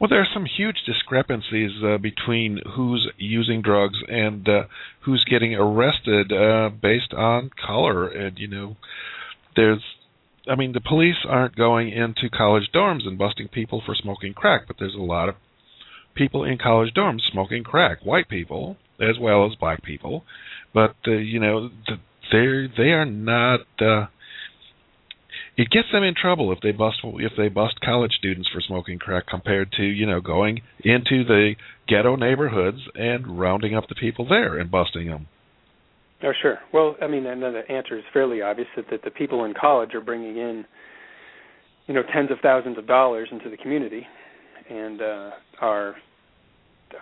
Well, 0.00 0.08
there 0.08 0.22
are 0.22 0.28
some 0.32 0.46
huge 0.46 0.78
discrepancies 0.86 1.72
uh, 1.84 1.98
between 1.98 2.60
who's 2.74 3.10
using 3.18 3.60
drugs 3.60 3.98
and 4.08 4.48
uh, 4.48 4.62
who's 5.00 5.26
getting 5.28 5.54
arrested 5.54 6.32
uh, 6.32 6.70
based 6.70 7.12
on 7.12 7.50
color. 7.66 8.08
And 8.08 8.38
you 8.38 8.48
know, 8.48 8.76
there's, 9.56 9.82
I 10.48 10.54
mean, 10.54 10.72
the 10.72 10.80
police 10.80 11.16
aren't 11.28 11.54
going 11.54 11.90
into 11.90 12.30
college 12.34 12.70
dorms 12.74 13.06
and 13.06 13.18
busting 13.18 13.48
people 13.48 13.82
for 13.84 13.94
smoking 13.94 14.32
crack, 14.32 14.62
but 14.66 14.76
there's 14.78 14.94
a 14.94 15.02
lot 15.02 15.28
of 15.28 15.34
people 16.14 16.44
in 16.44 16.56
college 16.56 16.94
dorms 16.94 17.20
smoking 17.30 17.62
crack, 17.62 17.98
white 18.02 18.30
people 18.30 18.78
as 18.98 19.18
well 19.20 19.44
as 19.44 19.54
black 19.60 19.82
people. 19.82 20.24
But 20.72 20.96
uh, 21.06 21.10
you 21.10 21.40
know, 21.40 21.68
they 22.32 22.68
they 22.74 22.90
are 22.92 23.04
not. 23.04 23.60
Uh, 23.78 24.06
it 25.60 25.68
gets 25.68 25.88
them 25.92 26.02
in 26.02 26.14
trouble 26.14 26.52
if 26.52 26.60
they 26.62 26.72
bust 26.72 26.96
if 27.04 27.32
they 27.36 27.48
bust 27.48 27.74
college 27.84 28.12
students 28.18 28.48
for 28.50 28.62
smoking 28.62 28.98
crack 28.98 29.26
compared 29.26 29.70
to 29.72 29.82
you 29.82 30.06
know 30.06 30.18
going 30.18 30.62
into 30.82 31.22
the 31.22 31.54
ghetto 31.86 32.16
neighborhoods 32.16 32.78
and 32.94 33.38
rounding 33.38 33.74
up 33.74 33.86
the 33.88 33.94
people 33.94 34.26
there 34.26 34.58
and 34.58 34.70
busting 34.70 35.08
them. 35.08 35.26
Oh 36.22 36.32
sure. 36.40 36.58
Well, 36.72 36.96
I 37.02 37.08
mean, 37.08 37.26
and 37.26 37.42
the 37.42 37.62
answer 37.68 37.98
is 37.98 38.04
fairly 38.10 38.40
obvious 38.40 38.68
that, 38.74 38.86
that 38.90 39.02
the 39.04 39.10
people 39.10 39.44
in 39.44 39.52
college 39.52 39.94
are 39.94 40.00
bringing 40.00 40.38
in, 40.38 40.64
you 41.86 41.92
know, 41.92 42.02
tens 42.10 42.30
of 42.30 42.38
thousands 42.42 42.78
of 42.78 42.86
dollars 42.86 43.28
into 43.30 43.50
the 43.50 43.58
community, 43.58 44.06
and 44.70 45.02
uh, 45.02 45.30
are 45.60 45.94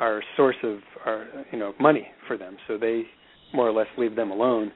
are 0.00 0.20
source 0.36 0.56
of 0.64 0.78
our 1.06 1.28
you 1.52 1.60
know 1.60 1.74
money 1.78 2.08
for 2.26 2.36
them. 2.36 2.56
So 2.66 2.76
they 2.76 3.04
more 3.54 3.68
or 3.68 3.72
less 3.72 3.88
leave 3.96 4.16
them 4.16 4.32
alone. 4.32 4.72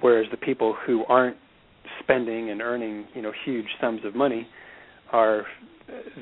Whereas 0.00 0.26
the 0.30 0.36
people 0.36 0.76
who 0.86 1.04
aren't 1.08 1.36
spending 2.02 2.50
and 2.50 2.60
earning 2.60 3.06
you 3.14 3.22
know 3.22 3.32
huge 3.44 3.66
sums 3.80 4.04
of 4.04 4.14
money 4.14 4.46
are 5.12 5.46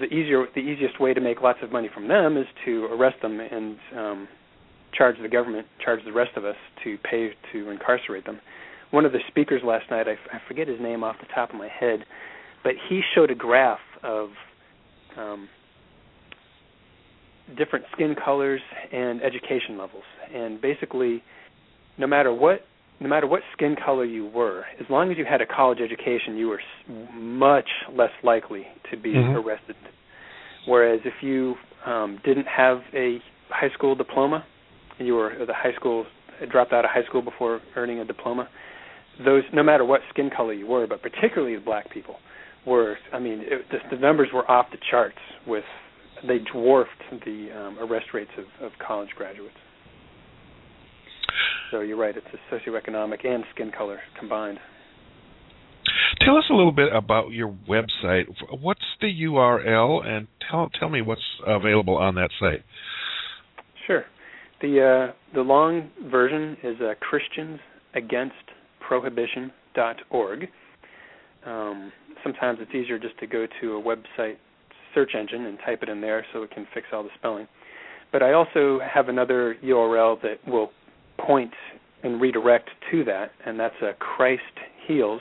the 0.00 0.06
easier 0.06 0.46
the 0.54 0.60
easiest 0.60 1.00
way 1.00 1.12
to 1.14 1.20
make 1.20 1.40
lots 1.40 1.58
of 1.62 1.70
money 1.72 1.88
from 1.92 2.08
them 2.08 2.36
is 2.36 2.46
to 2.64 2.86
arrest 2.86 3.16
them 3.22 3.40
and 3.40 3.76
um, 3.96 4.28
charge 4.96 5.16
the 5.22 5.28
government, 5.28 5.66
charge 5.84 6.00
the 6.04 6.12
rest 6.12 6.36
of 6.36 6.44
us 6.44 6.56
to 6.84 6.96
pay 6.98 7.30
to 7.52 7.70
incarcerate 7.70 8.24
them. 8.24 8.40
One 8.90 9.04
of 9.04 9.12
the 9.12 9.18
speakers 9.28 9.62
last 9.64 9.90
night, 9.90 10.06
I, 10.08 10.12
I 10.34 10.40
forget 10.48 10.66
his 10.66 10.80
name 10.80 11.04
off 11.04 11.16
the 11.20 11.32
top 11.34 11.50
of 11.50 11.56
my 11.56 11.68
head, 11.68 12.04
but 12.64 12.72
he 12.88 13.02
showed 13.14 13.30
a 13.30 13.34
graph 13.34 13.80
of 14.02 14.30
um, 15.16 15.48
different 17.56 17.84
skin 17.92 18.14
colors 18.22 18.60
and 18.92 19.22
education 19.22 19.76
levels, 19.78 20.04
and 20.34 20.60
basically, 20.60 21.22
no 21.98 22.06
matter 22.06 22.32
what 22.32 22.62
no 23.00 23.08
matter 23.08 23.26
what 23.26 23.42
skin 23.52 23.76
color 23.82 24.04
you 24.04 24.26
were, 24.26 24.64
as 24.80 24.86
long 24.90 25.10
as 25.10 25.18
you 25.18 25.24
had 25.24 25.40
a 25.40 25.46
college 25.46 25.78
education, 25.80 26.36
you 26.36 26.48
were 26.48 26.60
much 27.14 27.68
less 27.92 28.10
likely 28.24 28.66
to 28.90 28.96
be 28.96 29.14
mm-hmm. 29.14 29.36
arrested. 29.36 29.76
Whereas 30.66 31.00
if 31.04 31.14
you 31.22 31.54
um, 31.86 32.18
didn't 32.24 32.46
have 32.46 32.78
a 32.94 33.18
high 33.50 33.70
school 33.74 33.94
diploma, 33.94 34.44
and 34.98 35.06
you 35.06 35.14
were 35.14 35.32
the 35.46 35.54
high 35.54 35.74
school 35.76 36.06
dropped 36.50 36.72
out 36.72 36.84
of 36.84 36.90
high 36.92 37.04
school 37.04 37.22
before 37.22 37.60
earning 37.76 38.00
a 38.00 38.04
diploma, 38.04 38.48
those 39.24 39.42
no 39.52 39.62
matter 39.62 39.84
what 39.84 40.00
skin 40.10 40.30
color 40.34 40.52
you 40.52 40.66
were, 40.66 40.86
but 40.86 41.00
particularly 41.02 41.54
the 41.54 41.60
black 41.60 41.90
people, 41.92 42.16
were 42.66 42.96
I 43.12 43.18
mean 43.18 43.40
it, 43.42 43.64
the, 43.70 43.96
the 43.96 44.00
numbers 44.00 44.28
were 44.34 44.48
off 44.50 44.66
the 44.72 44.78
charts 44.90 45.18
with 45.46 45.64
they 46.26 46.38
dwarfed 46.52 46.90
the 47.24 47.48
um, 47.56 47.78
arrest 47.78 48.06
rates 48.12 48.30
of, 48.36 48.66
of 48.66 48.72
college 48.84 49.10
graduates. 49.16 49.54
So 51.70 51.80
you're 51.80 51.96
right; 51.96 52.14
it's 52.16 52.26
a 52.32 52.38
socioeconomic 52.54 53.26
and 53.26 53.44
skin 53.54 53.72
color 53.76 53.98
combined. 54.18 54.58
Tell 56.24 56.36
us 56.36 56.44
a 56.50 56.54
little 56.54 56.72
bit 56.72 56.92
about 56.92 57.30
your 57.30 57.54
website. 57.68 58.24
What's 58.60 58.80
the 59.00 59.06
URL, 59.06 60.04
and 60.06 60.26
tell 60.50 60.68
tell 60.78 60.88
me 60.88 61.02
what's 61.02 61.22
available 61.46 61.96
on 61.96 62.16
that 62.16 62.30
site. 62.40 62.64
Sure. 63.86 64.04
The 64.60 64.82
uh, 64.82 65.12
the 65.34 65.42
long 65.42 65.90
version 66.10 66.56
is 66.62 66.76
uh, 66.80 66.94
ChristiansAgainstProhibition.org. 67.94 70.48
Um, 71.46 71.92
sometimes 72.22 72.58
it's 72.60 72.74
easier 72.74 72.98
just 72.98 73.18
to 73.20 73.26
go 73.26 73.46
to 73.60 73.76
a 73.76 73.82
website 73.82 74.36
search 74.94 75.12
engine 75.18 75.46
and 75.46 75.58
type 75.64 75.82
it 75.82 75.88
in 75.88 76.00
there 76.00 76.24
so 76.32 76.42
it 76.42 76.50
can 76.50 76.66
fix 76.74 76.86
all 76.92 77.02
the 77.02 77.08
spelling. 77.16 77.46
But 78.10 78.22
I 78.22 78.32
also 78.32 78.80
have 78.80 79.08
another 79.08 79.56
URL 79.62 80.20
that 80.22 80.38
will 80.46 80.70
point 81.18 81.52
and 82.02 82.20
redirect 82.20 82.70
to 82.90 83.04
that, 83.04 83.32
and 83.44 83.58
that's 83.58 83.74
uh, 83.82 83.92
christheals.us. 84.88 85.18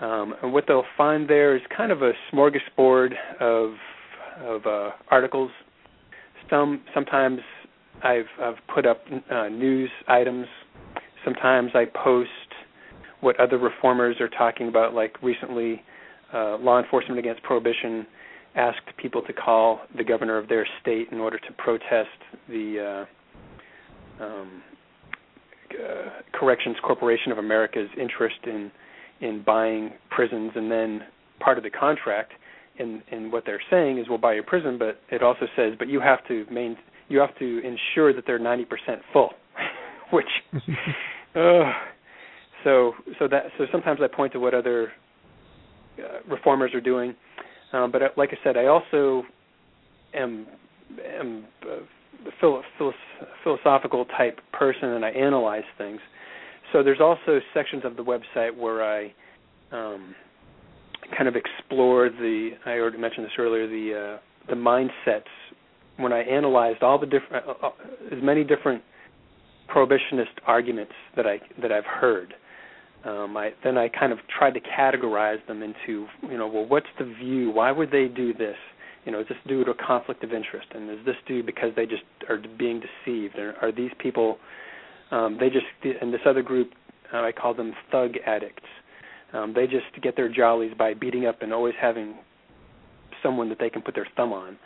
Um, 0.00 0.34
and 0.42 0.52
what 0.52 0.64
they'll 0.66 0.84
find 0.96 1.28
there 1.28 1.54
is 1.54 1.62
kind 1.76 1.92
of 1.92 2.02
a 2.02 2.12
smorgasbord 2.32 3.12
of 3.40 3.74
of 4.42 4.64
uh, 4.64 4.90
articles. 5.10 5.50
Some 6.48 6.82
sometimes 6.94 7.40
I've 8.02 8.24
I've 8.40 8.56
put 8.74 8.86
up 8.86 9.02
uh, 9.30 9.48
news 9.48 9.90
items. 10.08 10.46
Sometimes 11.24 11.72
I 11.74 11.84
post 12.02 12.30
what 13.20 13.38
other 13.38 13.58
reformers 13.58 14.16
are 14.20 14.28
talking 14.28 14.68
about. 14.68 14.94
Like 14.94 15.22
recently, 15.22 15.82
uh, 16.32 16.56
law 16.56 16.80
enforcement 16.80 17.18
against 17.18 17.42
prohibition 17.42 18.06
asked 18.56 18.96
people 18.96 19.22
to 19.22 19.32
call 19.32 19.80
the 19.96 20.04
governor 20.04 20.36
of 20.36 20.48
their 20.48 20.66
state 20.80 21.08
in 21.12 21.18
order 21.18 21.38
to 21.38 21.52
protest 21.58 22.08
the 22.48 23.06
uh, 24.20 24.24
um, 24.24 24.62
uh, 25.70 26.10
Corrections 26.32 26.76
Corporation 26.84 27.32
of 27.32 27.38
America's 27.38 27.88
interest 27.98 28.36
in 28.44 28.70
in 29.20 29.42
buying 29.44 29.92
prisons, 30.10 30.52
and 30.54 30.70
then 30.70 31.02
part 31.40 31.58
of 31.58 31.64
the 31.64 31.70
contract 31.70 32.32
And, 32.78 33.02
in 33.12 33.30
what 33.30 33.44
they're 33.44 33.62
saying 33.70 33.98
is 33.98 34.06
we'll 34.08 34.16
buy 34.18 34.32
your 34.32 34.42
prison, 34.42 34.78
but 34.78 35.00
it 35.10 35.22
also 35.22 35.46
says 35.56 35.74
but 35.78 35.88
you 35.88 36.00
have 36.00 36.26
to 36.28 36.46
main 36.50 36.76
you 37.08 37.18
have 37.18 37.36
to 37.38 37.58
ensure 37.58 38.12
that 38.14 38.24
they're 38.26 38.38
90% 38.38 38.66
full, 39.12 39.30
which 40.12 40.26
uh, 41.34 41.72
so 42.64 42.94
so 43.18 43.28
that 43.28 43.44
so 43.58 43.66
sometimes 43.70 44.00
I 44.02 44.14
point 44.14 44.32
to 44.32 44.40
what 44.40 44.54
other 44.54 44.92
uh, 45.98 46.20
reformers 46.28 46.72
are 46.74 46.80
doing, 46.80 47.14
um, 47.72 47.90
but 47.90 48.02
uh, 48.02 48.08
like 48.16 48.30
I 48.32 48.38
said, 48.44 48.56
I 48.56 48.66
also 48.66 49.24
am 50.14 50.46
am 51.18 51.44
a 51.62 52.30
philo- 52.40 52.62
philosophical 53.44 54.04
type 54.16 54.40
person, 54.52 54.90
and 54.90 55.04
I 55.04 55.10
analyze 55.10 55.64
things. 55.78 56.00
So 56.72 56.82
there's 56.82 57.00
also 57.00 57.40
sections 57.54 57.84
of 57.84 57.96
the 57.96 58.02
website 58.04 58.56
where 58.56 58.84
I 58.84 59.12
um, 59.72 60.14
kind 61.16 61.28
of 61.28 61.36
explore 61.36 62.08
the. 62.08 62.50
I 62.66 62.72
already 62.72 62.98
mentioned 62.98 63.26
this 63.26 63.32
earlier. 63.38 63.66
The 63.66 64.18
uh, 64.18 64.18
the 64.48 64.56
mindsets 64.56 65.22
when 65.96 66.12
I 66.12 66.20
analyzed 66.20 66.82
all 66.82 66.98
the 66.98 67.06
different, 67.06 67.46
uh, 67.46 67.66
uh, 67.66 67.70
as 68.10 68.22
many 68.22 68.42
different 68.42 68.82
prohibitionist 69.74 70.34
arguments 70.46 70.92
that 71.16 71.26
I 71.26 71.40
that 71.60 71.72
I've 71.72 71.84
heard. 71.84 72.34
Um, 73.04 73.36
I 73.36 73.52
then 73.64 73.78
I 73.78 73.88
kind 73.88 74.12
of 74.12 74.18
tried 74.36 74.54
to 74.54 74.60
categorize 74.60 75.44
them 75.46 75.62
into 75.62 76.06
you 76.22 76.36
know 76.36 76.46
well 76.46 76.66
what's 76.66 76.86
the 76.98 77.04
view? 77.04 77.50
Why 77.50 77.72
would 77.72 77.90
they 77.90 78.08
do 78.08 78.34
this? 78.34 78.56
You 79.06 79.12
know, 79.12 79.20
is 79.20 79.28
this 79.28 79.38
due 79.48 79.64
to 79.64 79.70
a 79.70 79.74
conflict 79.74 80.22
of 80.22 80.32
interest? 80.32 80.68
And 80.74 80.90
is 80.90 80.98
this 81.06 81.16
due 81.26 81.42
because 81.42 81.70
they 81.74 81.86
just 81.86 82.02
are 82.28 82.38
being 82.58 82.80
deceived? 82.80 83.38
Or 83.38 83.54
are 83.62 83.72
these 83.72 83.90
people 83.98 84.38
um, 85.10 85.38
they 85.40 85.48
just 85.48 85.66
and 86.00 86.12
this 86.12 86.20
other 86.26 86.42
group 86.42 86.72
uh, 87.12 87.22
I 87.22 87.32
call 87.32 87.54
them 87.54 87.72
thug 87.90 88.12
addicts. 88.26 88.68
Um, 89.32 89.52
they 89.54 89.66
just 89.66 89.86
get 90.02 90.16
their 90.16 90.28
jollies 90.28 90.72
by 90.76 90.94
beating 90.94 91.26
up 91.26 91.42
and 91.42 91.52
always 91.52 91.74
having 91.80 92.16
someone 93.22 93.48
that 93.48 93.58
they 93.58 93.70
can 93.70 93.82
put 93.82 93.94
their 93.94 94.06
thumb 94.16 94.32
on. 94.32 94.58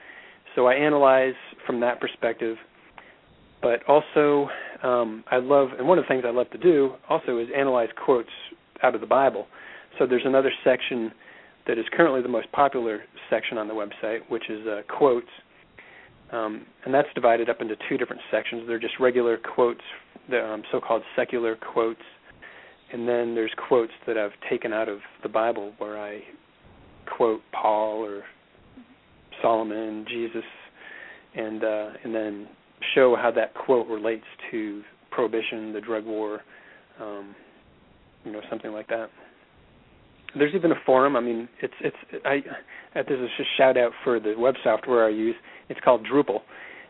So 0.54 0.66
I 0.66 0.74
analyze 0.74 1.34
from 1.66 1.80
that 1.80 2.00
perspective, 2.00 2.56
but 3.60 3.80
also 3.88 4.48
um, 4.84 5.24
I 5.30 5.38
love 5.38 5.68
and 5.78 5.88
one 5.88 5.98
of 5.98 6.04
the 6.04 6.08
things 6.08 6.24
I 6.26 6.30
love 6.30 6.50
to 6.50 6.58
do 6.58 6.92
also 7.08 7.38
is 7.38 7.48
analyze 7.56 7.88
quotes 8.04 8.28
out 8.82 8.94
of 8.94 9.00
the 9.00 9.06
Bible. 9.06 9.46
So 9.98 10.06
there's 10.06 10.26
another 10.26 10.52
section 10.62 11.10
that 11.66 11.78
is 11.78 11.86
currently 11.92 12.20
the 12.20 12.28
most 12.28 12.50
popular 12.52 13.00
section 13.30 13.56
on 13.56 13.68
the 13.68 13.74
website, 13.74 14.18
which 14.28 14.50
is 14.50 14.66
uh, 14.66 14.82
quotes, 14.98 15.28
um, 16.32 16.66
and 16.84 16.92
that's 16.92 17.08
divided 17.14 17.48
up 17.48 17.60
into 17.60 17.74
two 17.88 17.96
different 17.96 18.20
sections. 18.30 18.64
They're 18.66 18.78
just 18.78 18.94
regular 19.00 19.38
quotes, 19.38 19.80
the 20.28 20.44
um, 20.44 20.62
so-called 20.70 21.02
secular 21.16 21.56
quotes, 21.56 22.02
and 22.92 23.08
then 23.08 23.34
there's 23.34 23.52
quotes 23.68 23.92
that 24.06 24.18
I've 24.18 24.32
taken 24.50 24.72
out 24.72 24.88
of 24.88 24.98
the 25.22 25.28
Bible 25.28 25.72
where 25.78 25.98
I 25.98 26.20
quote 27.16 27.40
Paul 27.52 28.04
or 28.04 28.24
Solomon, 29.40 30.04
Jesus, 30.08 30.44
and 31.34 31.64
uh, 31.64 31.88
and 32.04 32.14
then 32.14 32.48
show 32.94 33.16
how 33.16 33.30
that 33.32 33.54
quote 33.54 33.86
relates 33.88 34.24
to 34.50 34.82
prohibition, 35.10 35.72
the 35.72 35.80
drug 35.80 36.04
war, 36.04 36.40
um, 37.00 37.34
you 38.24 38.32
know, 38.32 38.40
something 38.50 38.72
like 38.72 38.88
that. 38.88 39.08
There's 40.36 40.54
even 40.54 40.72
a 40.72 40.80
forum. 40.84 41.16
I 41.16 41.20
mean, 41.20 41.48
it's 41.62 41.74
it's 41.80 41.96
I. 42.24 42.42
This 42.94 43.18
is 43.20 43.28
just 43.36 43.50
shout 43.56 43.76
out 43.76 43.92
for 44.02 44.18
the 44.18 44.34
web 44.36 44.54
software 44.64 45.06
I 45.06 45.10
use. 45.10 45.36
It's 45.68 45.80
called 45.84 46.06
Drupal, 46.06 46.40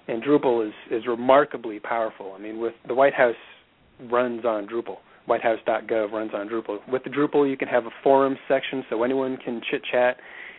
and 0.09 0.23
Drupal 0.23 0.67
is 0.67 0.75
is 0.91 1.07
remarkably 1.07 1.79
powerful. 1.79 2.35
I 2.35 2.41
mean, 2.41 2.59
with 2.59 2.75
the 2.89 2.95
White 2.95 3.15
House 3.15 3.35
runs 4.11 4.45
on 4.45 4.67
Drupal. 4.67 4.97
WhiteHouse.gov 5.29 6.13
runs 6.13 6.33
on 6.35 6.49
Drupal. 6.49 6.87
With 6.89 7.05
the 7.05 7.11
Drupal, 7.11 7.49
you 7.49 7.57
can 7.57 7.69
have 7.69 7.87
a 7.87 7.91
forum 8.03 8.37
section 8.47 8.85
so 8.91 9.03
anyone 9.03 9.39
can 9.39 9.61
chit 9.71 9.83
chat. 9.91 10.19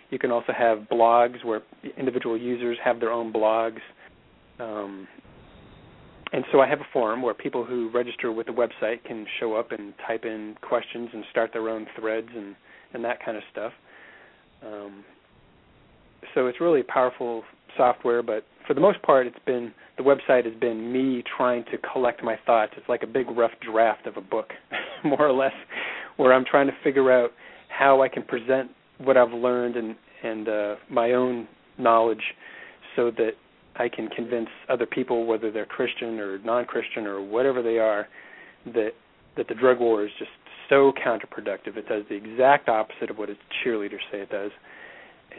You 0.10 0.20
can 0.20 0.32
also 0.32 0.54
have 0.58 0.80
blogs 0.92 1.44
where 1.44 1.62
individual 1.98 2.38
users 2.38 2.78
have 2.84 3.00
their 3.00 3.12
own 3.12 3.32
blogs. 3.32 3.80
Um, 4.60 5.08
and 6.36 6.44
so 6.52 6.60
I 6.60 6.68
have 6.68 6.82
a 6.82 6.88
forum 6.92 7.22
where 7.22 7.34
people 7.34 7.64
who 7.64 7.90
register 7.92 8.30
with 8.30 8.48
the 8.48 8.52
website 8.52 9.06
can 9.06 9.26
show 9.40 9.56
up 9.56 9.72
and 9.72 9.94
type 10.06 10.26
in 10.26 10.58
questions 10.62 11.08
and 11.14 11.24
start 11.32 11.52
their 11.54 11.70
own 11.70 11.88
threads 11.98 12.28
and, 12.36 12.58
and 12.94 13.06
that 13.06 13.24
kind 13.24 13.38
of 13.38 13.44
stuff. 13.54 13.72
Um, 14.62 15.06
so 16.34 16.48
it's 16.48 16.60
really 16.60 16.84
powerful 16.84 17.44
software, 17.78 18.22
but 18.22 18.44
for 18.68 18.74
the 18.74 18.82
most 18.82 19.02
part, 19.02 19.28
it's 19.28 19.40
been 19.46 19.72
the 19.96 20.04
website 20.04 20.44
has 20.44 20.54
been 20.60 20.92
me 20.92 21.24
trying 21.38 21.64
to 21.72 21.78
collect 21.94 22.22
my 22.22 22.38
thoughts. 22.46 22.74
It's 22.76 22.90
like 22.90 23.04
a 23.04 23.08
big 23.08 23.30
rough 23.30 23.54
draft 23.62 24.06
of 24.06 24.18
a 24.18 24.22
book, 24.22 24.50
more 25.06 25.26
or 25.26 25.32
less, 25.32 25.54
where 26.18 26.34
I'm 26.34 26.44
trying 26.44 26.68
to 26.68 26.74
figure 26.84 27.14
out 27.14 27.32
how 27.70 28.02
I 28.02 28.10
can 28.10 28.24
present 28.24 28.72
what 28.98 29.16
I've 29.16 29.32
learned 29.32 29.78
and 29.78 29.96
and 30.22 30.50
uh, 30.50 30.76
my 30.90 31.12
own 31.12 31.48
knowledge, 31.78 32.34
so 32.98 33.10
that 33.12 33.34
I 33.78 33.90
can 33.90 34.08
convince 34.10 34.50
other 34.70 34.86
people, 34.86 35.26
whether 35.26 35.52
they're 35.52 35.66
Christian 35.66 36.20
or 36.20 36.40
non-Christian 36.40 37.06
or 37.06 37.22
whatever 37.22 37.62
they 37.62 37.78
are, 37.78 38.08
that 38.74 38.92
that 39.38 39.48
the 39.50 39.56
drug 39.56 39.80
war 39.80 40.06
is 40.06 40.12
just 40.18 40.32
so 40.70 40.94
counterproductive. 41.06 41.76
It 41.76 41.88
does 41.90 42.04
the 42.10 42.16
exact 42.16 42.70
opposite 42.70 43.10
of 43.10 43.18
what 43.18 43.30
its 43.30 43.40
cheerleaders 43.64 44.00
say 44.12 44.20
it 44.20 44.30
does, 44.30 44.52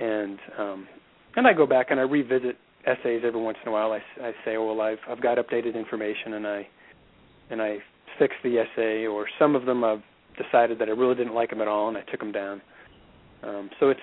and 0.00 0.38
um, 0.58 0.88
and 1.36 1.46
I 1.46 1.52
go 1.52 1.66
back 1.66 1.90
and 1.90 1.98
I 1.98 2.04
revisit 2.04 2.56
essays 2.86 3.22
every 3.24 3.40
once 3.40 3.58
in 3.62 3.68
a 3.68 3.72
while. 3.72 3.92
I, 3.92 4.00
I 4.22 4.32
say, 4.44 4.56
oh 4.56 4.74
well, 4.74 4.80
I've 4.80 4.98
I've 5.08 5.22
got 5.22 5.38
updated 5.38 5.74
information, 5.74 6.34
and 6.34 6.46
I 6.46 6.68
and 7.50 7.62
I 7.62 7.78
fix 8.18 8.34
the 8.44 8.58
essay, 8.58 9.06
or 9.06 9.26
some 9.38 9.56
of 9.56 9.66
them 9.66 9.82
I've 9.82 10.02
decided 10.36 10.78
that 10.78 10.88
I 10.88 10.92
really 10.92 11.14
didn't 11.14 11.34
like 11.34 11.50
them 11.50 11.60
at 11.60 11.68
all, 11.68 11.88
and 11.88 11.96
I 11.96 12.02
took 12.02 12.20
them 12.20 12.32
down. 12.32 12.60
Um, 13.42 13.70
so 13.80 13.90
it's 13.90 14.00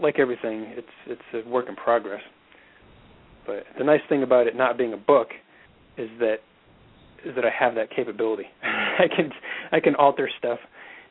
like 0.00 0.18
everything, 0.18 0.72
it's 0.76 0.88
it's 1.06 1.46
a 1.46 1.48
work 1.48 1.68
in 1.68 1.76
progress. 1.76 2.22
But 3.48 3.64
the 3.78 3.84
nice 3.84 4.02
thing 4.10 4.22
about 4.22 4.46
it 4.46 4.54
not 4.54 4.76
being 4.76 4.92
a 4.92 4.98
book 4.98 5.28
is 5.96 6.10
that 6.20 6.36
is 7.24 7.34
that 7.34 7.46
I 7.46 7.50
have 7.58 7.74
that 7.76 7.88
capability. 7.90 8.44
I 8.62 9.08
can 9.08 9.32
I 9.72 9.80
can 9.80 9.94
alter 9.94 10.28
stuff 10.38 10.58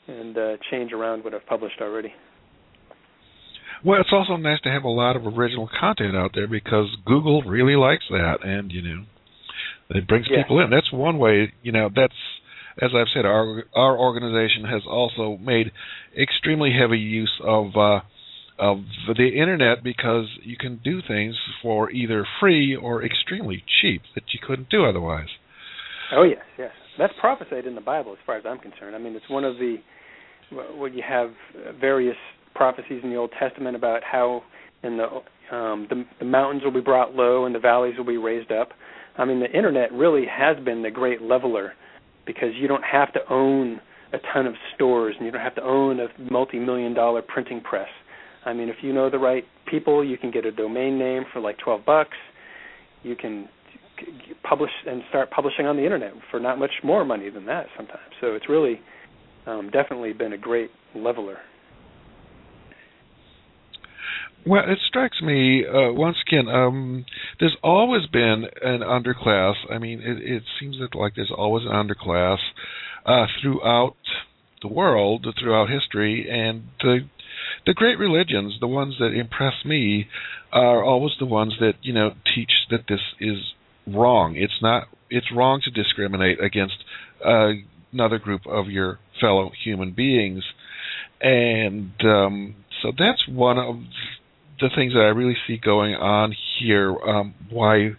and 0.08 0.38
uh, 0.38 0.58
change 0.70 0.94
around 0.94 1.24
what 1.24 1.34
I've 1.34 1.46
published 1.48 1.82
already. 1.82 2.14
Well, 3.84 4.00
it's 4.00 4.12
also 4.14 4.38
nice 4.38 4.62
to 4.62 4.70
have 4.70 4.84
a 4.84 4.90
lot 4.90 5.16
of 5.16 5.26
original 5.26 5.68
content 5.80 6.16
out 6.16 6.32
there 6.36 6.48
because 6.48 6.96
Google 7.06 7.42
really 7.42 7.76
likes 7.76 8.06
that, 8.12 8.38
and 8.44 8.72
you 8.72 8.84
know, 8.84 9.06
it 9.90 10.08
brings 10.08 10.28
yeah. 10.30 10.44
people 10.44 10.60
in. 10.62 10.70
That's 10.70 10.94
one 10.94 11.18
way. 11.18 11.52
You 11.64 11.72
know, 11.72 11.90
that's 11.94 12.14
as 12.80 12.92
I've 12.96 13.08
said, 13.16 13.26
our 13.26 13.64
our 13.76 13.98
organization 13.98 14.64
has 14.66 14.84
also 14.88 15.38
made 15.42 15.72
extremely 16.16 16.72
heavy 16.72 17.00
use 17.00 17.34
of 17.44 17.76
uh, 17.76 18.02
of 18.60 18.80
the 19.16 19.30
internet 19.40 19.84
because 19.84 20.26
you 20.44 20.58
can 20.58 20.80
do 20.84 21.02
things 21.08 21.36
for 21.62 21.92
either 21.92 22.26
free 22.40 22.76
or 22.76 23.04
extremely 23.04 23.64
cheap 23.82 24.02
that 24.16 24.24
you 24.34 24.40
couldn't 24.46 24.70
do 24.70 24.86
otherwise. 24.86 25.30
Oh 26.12 26.24
yes, 26.24 26.44
yes, 26.58 26.72
that's 26.98 27.14
prophesied 27.20 27.66
in 27.66 27.76
the 27.76 27.82
Bible, 27.82 28.14
as 28.14 28.20
far 28.26 28.38
as 28.38 28.44
I'm 28.46 28.60
concerned. 28.60 28.96
I 28.96 29.00
mean, 29.00 29.16
it's 29.16 29.30
one 29.30 29.44
of 29.44 29.58
the 29.58 29.78
when 30.78 30.94
you 30.94 31.04
have 31.08 31.32
various 31.80 32.16
prophecies 32.56 33.02
in 33.04 33.10
the 33.10 33.18
Old 33.18 33.32
Testament 33.38 33.76
about 33.76 34.02
how 34.04 34.44
in 34.84 34.98
the 34.98 35.56
um, 35.56 35.88
the, 35.90 36.06
the 36.20 36.26
mountains 36.26 36.64
will 36.64 36.72
be 36.72 36.82
brought 36.82 37.14
low 37.14 37.46
and 37.46 37.56
the 37.56 37.60
valleys 37.60 37.98
will 37.98 38.06
be 38.06 38.18
raised 38.18 38.52
up. 38.52 38.70
I 39.18 39.26
mean, 39.26 39.40
the 39.40 39.52
internet 39.52 39.92
really 39.92 40.26
has 40.26 40.58
been 40.64 40.84
the 40.84 40.92
great 40.92 41.22
leveler 41.22 41.74
because 42.26 42.50
you 42.56 42.68
don't 42.68 42.84
have 42.84 43.14
to 43.14 43.20
own 43.30 43.80
a 44.14 44.18
ton 44.34 44.46
of 44.46 44.54
stores 44.76 45.16
and 45.18 45.26
you 45.26 45.32
don't 45.32 45.42
have 45.42 45.56
to 45.56 45.64
own 45.64 46.00
a 46.00 46.08
multi-million 46.32 46.94
dollar 46.94 47.22
printing 47.22 47.62
press. 47.62 47.88
I 48.48 48.54
mean, 48.54 48.70
if 48.70 48.78
you 48.82 48.94
know 48.94 49.10
the 49.10 49.20
right 49.20 49.44
people, 49.70 50.02
you 50.06 50.18
can 50.18 50.32
get 50.32 50.46
a 50.46 50.52
domain 50.52 50.98
name 50.98 51.26
for 51.34 51.42
like 51.42 51.58
12 51.58 51.86
bucks. 51.86 52.16
You 53.04 53.14
can 53.18 53.50
publish 54.42 54.72
and 54.88 55.02
start 55.10 55.30
publishing 55.32 55.66
on 55.66 55.76
the 55.76 55.84
internet 55.84 56.14
for 56.32 56.40
not 56.40 56.58
much 56.58 56.72
more 56.82 57.04
money 57.04 57.30
than 57.30 57.46
that 57.48 57.66
sometimes. 57.76 58.14
So 58.22 58.36
it's 58.36 58.48
really 58.48 58.80
um, 59.46 59.70
definitely 59.70 60.14
been 60.14 60.32
a 60.32 60.38
great 60.38 60.72
leveler. 60.96 61.40
Well, 64.46 64.64
it 64.66 64.80
strikes 64.88 65.22
me 65.22 65.66
uh, 65.66 65.92
once 65.92 66.16
again. 66.26 66.48
Um, 66.48 67.06
there's 67.42 67.58
always 67.62 68.08
been 68.08 68.46
an 68.62 68.80
underclass. 68.80 69.56
I 69.70 69.78
mean, 69.78 70.00
it, 70.00 70.20
it 70.20 70.44
seems 70.58 70.78
that 70.80 70.98
like 70.98 71.16
there's 71.16 71.34
always 71.36 71.66
an 71.66 71.74
underclass 71.74 72.38
uh, 73.06 73.26
throughout 73.42 73.98
the 74.62 74.70
world, 74.70 75.28
throughout 75.38 75.70
history, 75.70 76.30
and 76.30 76.64
the 76.82 77.00
the 77.68 77.74
great 77.74 78.00
religions, 78.00 78.56
the 78.62 78.68
ones 78.68 78.96
that 79.00 79.14
impress 79.14 79.54
me, 79.66 80.08
are 80.54 80.84
always 80.84 81.12
the 81.20 81.26
ones 81.26 81.54
that 81.60 81.74
you 81.82 81.94
know 81.94 82.12
teach 82.34 82.52
that 82.72 82.86
this 82.88 83.02
is 83.20 83.54
wrong. 83.86 84.36
It's 84.36 84.62
not. 84.62 84.88
It's 85.10 85.28
wrong 85.36 85.62
to 85.66 85.72
discriminate 85.72 86.42
against 86.42 86.78
uh, 87.24 87.50
another 87.92 88.18
group 88.18 88.48
of 88.48 88.68
your 88.68 89.00
fellow 89.20 89.52
human 89.64 89.92
beings, 89.92 90.44
and 91.22 91.92
um, 92.04 92.56
so 92.82 92.92
that's 92.98 93.28
one 93.28 93.60
of 93.60 93.76
the 94.62 94.70
things 94.74 94.94
that 94.94 95.02
I 95.02 95.10
really 95.10 95.38
see 95.46 95.58
going 95.58 95.94
on 95.94 96.34
here. 96.60 96.98
Um, 96.98 97.36
why 97.50 97.92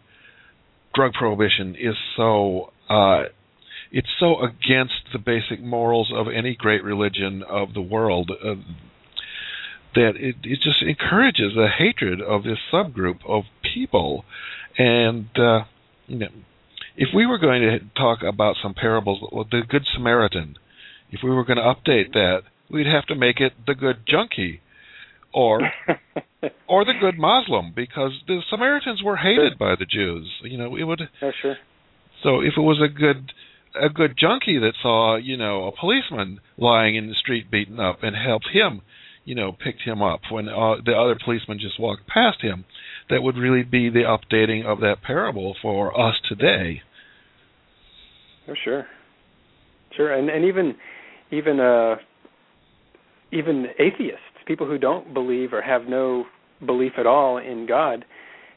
drug 0.95 1.13
prohibition 1.13 1.77
is 1.79 1.95
so 2.17 2.73
uh, 2.89 3.25
it's 3.93 4.09
so 4.19 4.43
against 4.43 5.13
the 5.13 5.19
basic 5.19 5.63
morals 5.63 6.11
of 6.15 6.27
any 6.35 6.55
great 6.55 6.83
religion 6.83 7.43
of 7.47 7.75
the 7.75 7.83
world 7.83 8.31
uh, 8.31 8.55
that 9.95 10.13
it, 10.17 10.37
it 10.43 10.61
just 10.63 10.83
encourages 10.83 11.57
a 11.57 11.69
hatred 11.69 12.21
of 12.21 12.45
this 12.45 12.59
subgroup 12.73 13.19
of 13.27 13.45
people. 13.63 14.25
And 14.77 15.29
uh, 15.37 15.65
you 16.07 16.19
know, 16.19 16.29
if 16.97 17.09
we 17.15 17.27
were 17.27 17.39
going 17.39 17.63
to 17.63 17.81
talk 17.97 18.23
about 18.23 18.57
some 18.63 18.75
parables, 18.75 19.21
the 19.51 19.63
Good 19.69 19.87
Samaritan, 19.95 20.57
if 21.11 21.21
we 21.23 21.31
were 21.31 21.45
going 21.45 21.59
to 21.59 21.63
update 21.63 22.13
that, 22.13 22.43
we'd 22.71 22.87
have 22.87 23.07
to 23.07 23.15
make 23.15 23.41
it 23.41 23.53
the 23.67 23.75
Good 23.75 23.99
Junkie, 24.07 24.61
or 25.33 25.61
or 26.69 26.85
the 26.85 26.95
Good 27.01 27.19
Muslim, 27.19 27.73
because 27.75 28.13
the 28.27 28.43
Samaritans 28.51 29.03
were 29.03 29.17
hated 29.17 29.59
by 29.59 29.75
the 29.79 29.87
Jews. 29.87 30.31
You 30.43 30.59
know, 30.59 30.77
it 30.77 30.85
would. 30.85 31.03
Oh, 31.23 31.33
sure. 31.41 31.57
So 32.23 32.41
if 32.41 32.55
it 32.57 32.63
was 32.63 32.81
a 32.83 32.89
good 32.89 33.33
a 33.81 33.89
good 33.89 34.17
junkie 34.19 34.59
that 34.59 34.75
saw, 34.83 35.17
you 35.17 35.37
know, 35.37 35.67
a 35.67 35.73
policeman 35.73 36.41
lying 36.57 36.97
in 36.97 37.09
the 37.09 37.15
street 37.15 37.51
beaten 37.51 37.79
up 37.79 38.03
and 38.03 38.17
helped 38.17 38.49
him, 38.53 38.83
you 39.29 39.35
know, 39.35 39.53
picked 39.53 39.83
him 39.83 40.01
up 40.01 40.21
when 40.31 40.49
uh, 40.49 40.77
the 40.83 40.93
other 40.93 41.15
policeman 41.23 41.59
just 41.61 41.79
walked 41.79 42.07
past 42.07 42.41
him, 42.41 42.65
that 43.11 43.23
would 43.23 43.37
really 43.37 43.63
be 43.63 43.91
the 43.91 44.01
updating 44.01 44.65
of 44.65 44.81
that 44.81 45.03
parable 45.07 45.55
for 45.61 45.93
us 46.01 46.15
today. 46.27 46.81
Oh, 48.49 48.55
sure, 48.65 48.87
sure, 49.95 50.15
and 50.15 50.31
and 50.31 50.47
even 50.47 50.75
even 51.31 51.61
uh 51.61 51.97
even 53.31 53.67
atheists, 53.79 54.25
people 54.47 54.67
who 54.67 54.79
don't 54.79 55.13
believe 55.13 55.53
or 55.53 55.61
have 55.61 55.83
no 55.87 56.25
belief 56.65 56.93
at 56.97 57.07
all 57.07 57.37
in 57.37 57.67
God, 57.69 58.07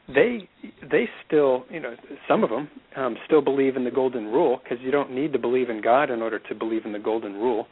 they 0.08 0.48
they 0.90 1.04
still 1.26 1.66
you 1.68 1.80
know 1.80 1.96
some 2.26 2.42
of 2.42 2.48
them 2.48 2.70
um, 2.96 3.18
still 3.26 3.42
believe 3.42 3.76
in 3.76 3.84
the 3.84 3.90
golden 3.90 4.24
rule 4.24 4.58
because 4.64 4.78
you 4.82 4.90
don't 4.90 5.14
need 5.14 5.34
to 5.34 5.38
believe 5.38 5.68
in 5.68 5.82
God 5.82 6.08
in 6.08 6.22
order 6.22 6.38
to 6.38 6.54
believe 6.54 6.86
in 6.86 6.92
the 6.92 6.98
golden 6.98 7.34
rule. 7.34 7.66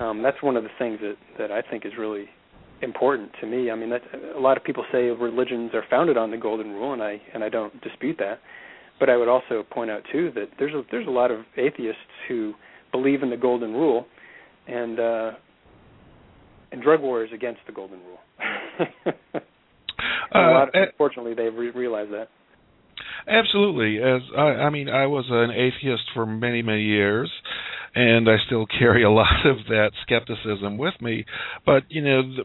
Um, 0.00 0.22
that's 0.22 0.42
one 0.42 0.56
of 0.56 0.64
the 0.64 0.70
things 0.78 0.98
that 1.00 1.16
that 1.38 1.50
I 1.50 1.62
think 1.62 1.86
is 1.86 1.92
really 1.98 2.26
important 2.82 3.30
to 3.40 3.46
me. 3.46 3.70
I 3.70 3.76
mean, 3.76 3.90
that, 3.90 4.02
a 4.36 4.40
lot 4.40 4.56
of 4.56 4.64
people 4.64 4.84
say 4.92 5.04
religions 5.04 5.70
are 5.74 5.84
founded 5.88 6.16
on 6.16 6.30
the 6.30 6.36
golden 6.36 6.72
rule, 6.72 6.92
and 6.92 7.02
I 7.02 7.20
and 7.32 7.44
I 7.44 7.48
don't 7.48 7.80
dispute 7.82 8.16
that. 8.18 8.40
But 9.00 9.10
I 9.10 9.16
would 9.16 9.28
also 9.28 9.64
point 9.68 9.90
out 9.90 10.02
too 10.12 10.30
that 10.34 10.46
there's 10.58 10.74
a, 10.74 10.82
there's 10.90 11.06
a 11.06 11.10
lot 11.10 11.30
of 11.30 11.40
atheists 11.56 12.00
who 12.28 12.54
believe 12.92 13.22
in 13.22 13.30
the 13.30 13.36
golden 13.36 13.72
rule, 13.72 14.06
and 14.66 15.00
uh, 15.00 15.30
and 16.72 16.82
drug 16.82 17.00
war 17.00 17.24
is 17.24 17.30
against 17.32 17.60
the 17.66 17.72
golden 17.72 17.98
rule. 18.00 19.12
Uh, 20.34 20.50
lot, 20.50 20.68
of, 20.68 20.74
unfortunately, 20.74 21.34
they've 21.34 21.54
re- 21.54 21.70
realized 21.70 22.10
that. 22.10 22.28
Absolutely. 23.28 23.98
As 23.98 24.22
I, 24.36 24.66
I 24.66 24.70
mean, 24.70 24.88
I 24.88 25.06
was 25.06 25.26
an 25.30 25.50
atheist 25.50 26.02
for 26.12 26.26
many, 26.26 26.62
many 26.62 26.82
years, 26.82 27.30
and 27.94 28.28
I 28.28 28.36
still 28.46 28.66
carry 28.66 29.02
a 29.02 29.10
lot 29.22 29.46
of 29.46 29.58
that 29.68 29.92
skepticism 30.02 30.78
with 30.78 30.94
me. 31.00 31.24
But 31.64 31.84
you 31.88 32.02
know, 32.02 32.22
the, 32.22 32.44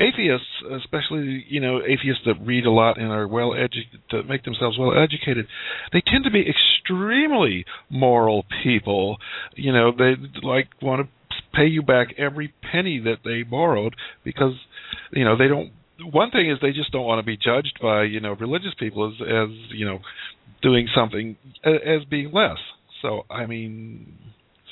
atheists, 0.00 0.46
especially 0.82 1.44
you 1.48 1.60
know 1.60 1.80
atheists 1.82 2.22
that 2.26 2.34
read 2.44 2.66
a 2.66 2.70
lot 2.70 2.98
and 2.98 3.10
are 3.10 3.28
well 3.28 3.54
educated, 3.54 4.00
to 4.10 4.22
make 4.24 4.44
themselves 4.44 4.78
well 4.78 4.92
educated, 4.96 5.46
they 5.92 6.02
tend 6.06 6.24
to 6.24 6.30
be 6.30 6.44
extremely 6.48 7.64
moral 7.90 8.44
people. 8.62 9.16
You 9.54 9.72
know, 9.72 9.92
they 9.96 10.14
like 10.42 10.68
want 10.82 11.06
to 11.06 11.36
pay 11.54 11.66
you 11.66 11.82
back 11.82 12.08
every 12.18 12.52
penny 12.72 13.00
that 13.00 13.18
they 13.24 13.42
borrowed 13.42 13.94
because 14.24 14.54
you 15.12 15.24
know 15.24 15.36
they 15.36 15.48
don't 15.48 15.72
one 16.12 16.30
thing 16.30 16.50
is 16.50 16.58
they 16.60 16.72
just 16.72 16.90
don't 16.90 17.06
want 17.06 17.20
to 17.20 17.26
be 17.26 17.36
judged 17.36 17.78
by 17.80 18.02
you 18.02 18.20
know 18.20 18.32
religious 18.32 18.74
people 18.78 19.08
as 19.08 19.14
as 19.20 19.48
you 19.70 19.86
know 19.86 20.00
doing 20.62 20.88
something 20.94 21.36
as 21.64 22.04
being 22.10 22.32
less. 22.32 22.58
So 23.02 23.24
I 23.30 23.46
mean, 23.46 24.16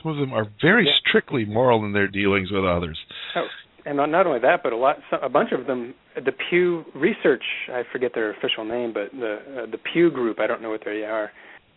some 0.03 0.13
of 0.13 0.19
them 0.19 0.33
are 0.33 0.47
very 0.61 0.87
yeah. 0.87 0.93
strictly 1.09 1.45
moral 1.45 1.85
in 1.85 1.93
their 1.93 2.09
dealings 2.09 2.51
with 2.51 2.65
others. 2.65 2.99
Oh, 3.37 3.47
and 3.85 3.97
not 3.97 4.27
only 4.27 4.39
that, 4.41 4.63
but 4.63 4.73
a 4.73 4.77
lot, 4.77 4.97
a 5.23 5.29
bunch 5.29 5.51
of 5.53 5.67
them, 5.67 5.95
the 6.15 6.33
Pew 6.51 6.85
Research, 6.95 7.43
I 7.69 7.83
forget 7.91 8.13
their 8.15 8.31
official 8.31 8.65
name, 8.65 8.93
but 8.93 9.11
the 9.13 9.63
uh, 9.65 9.71
the 9.71 9.79
Pew 9.93 10.11
Group, 10.11 10.39
I 10.39 10.47
don't 10.47 10.63
know 10.63 10.71
what 10.71 10.83
they 10.85 11.03
are, 11.03 11.31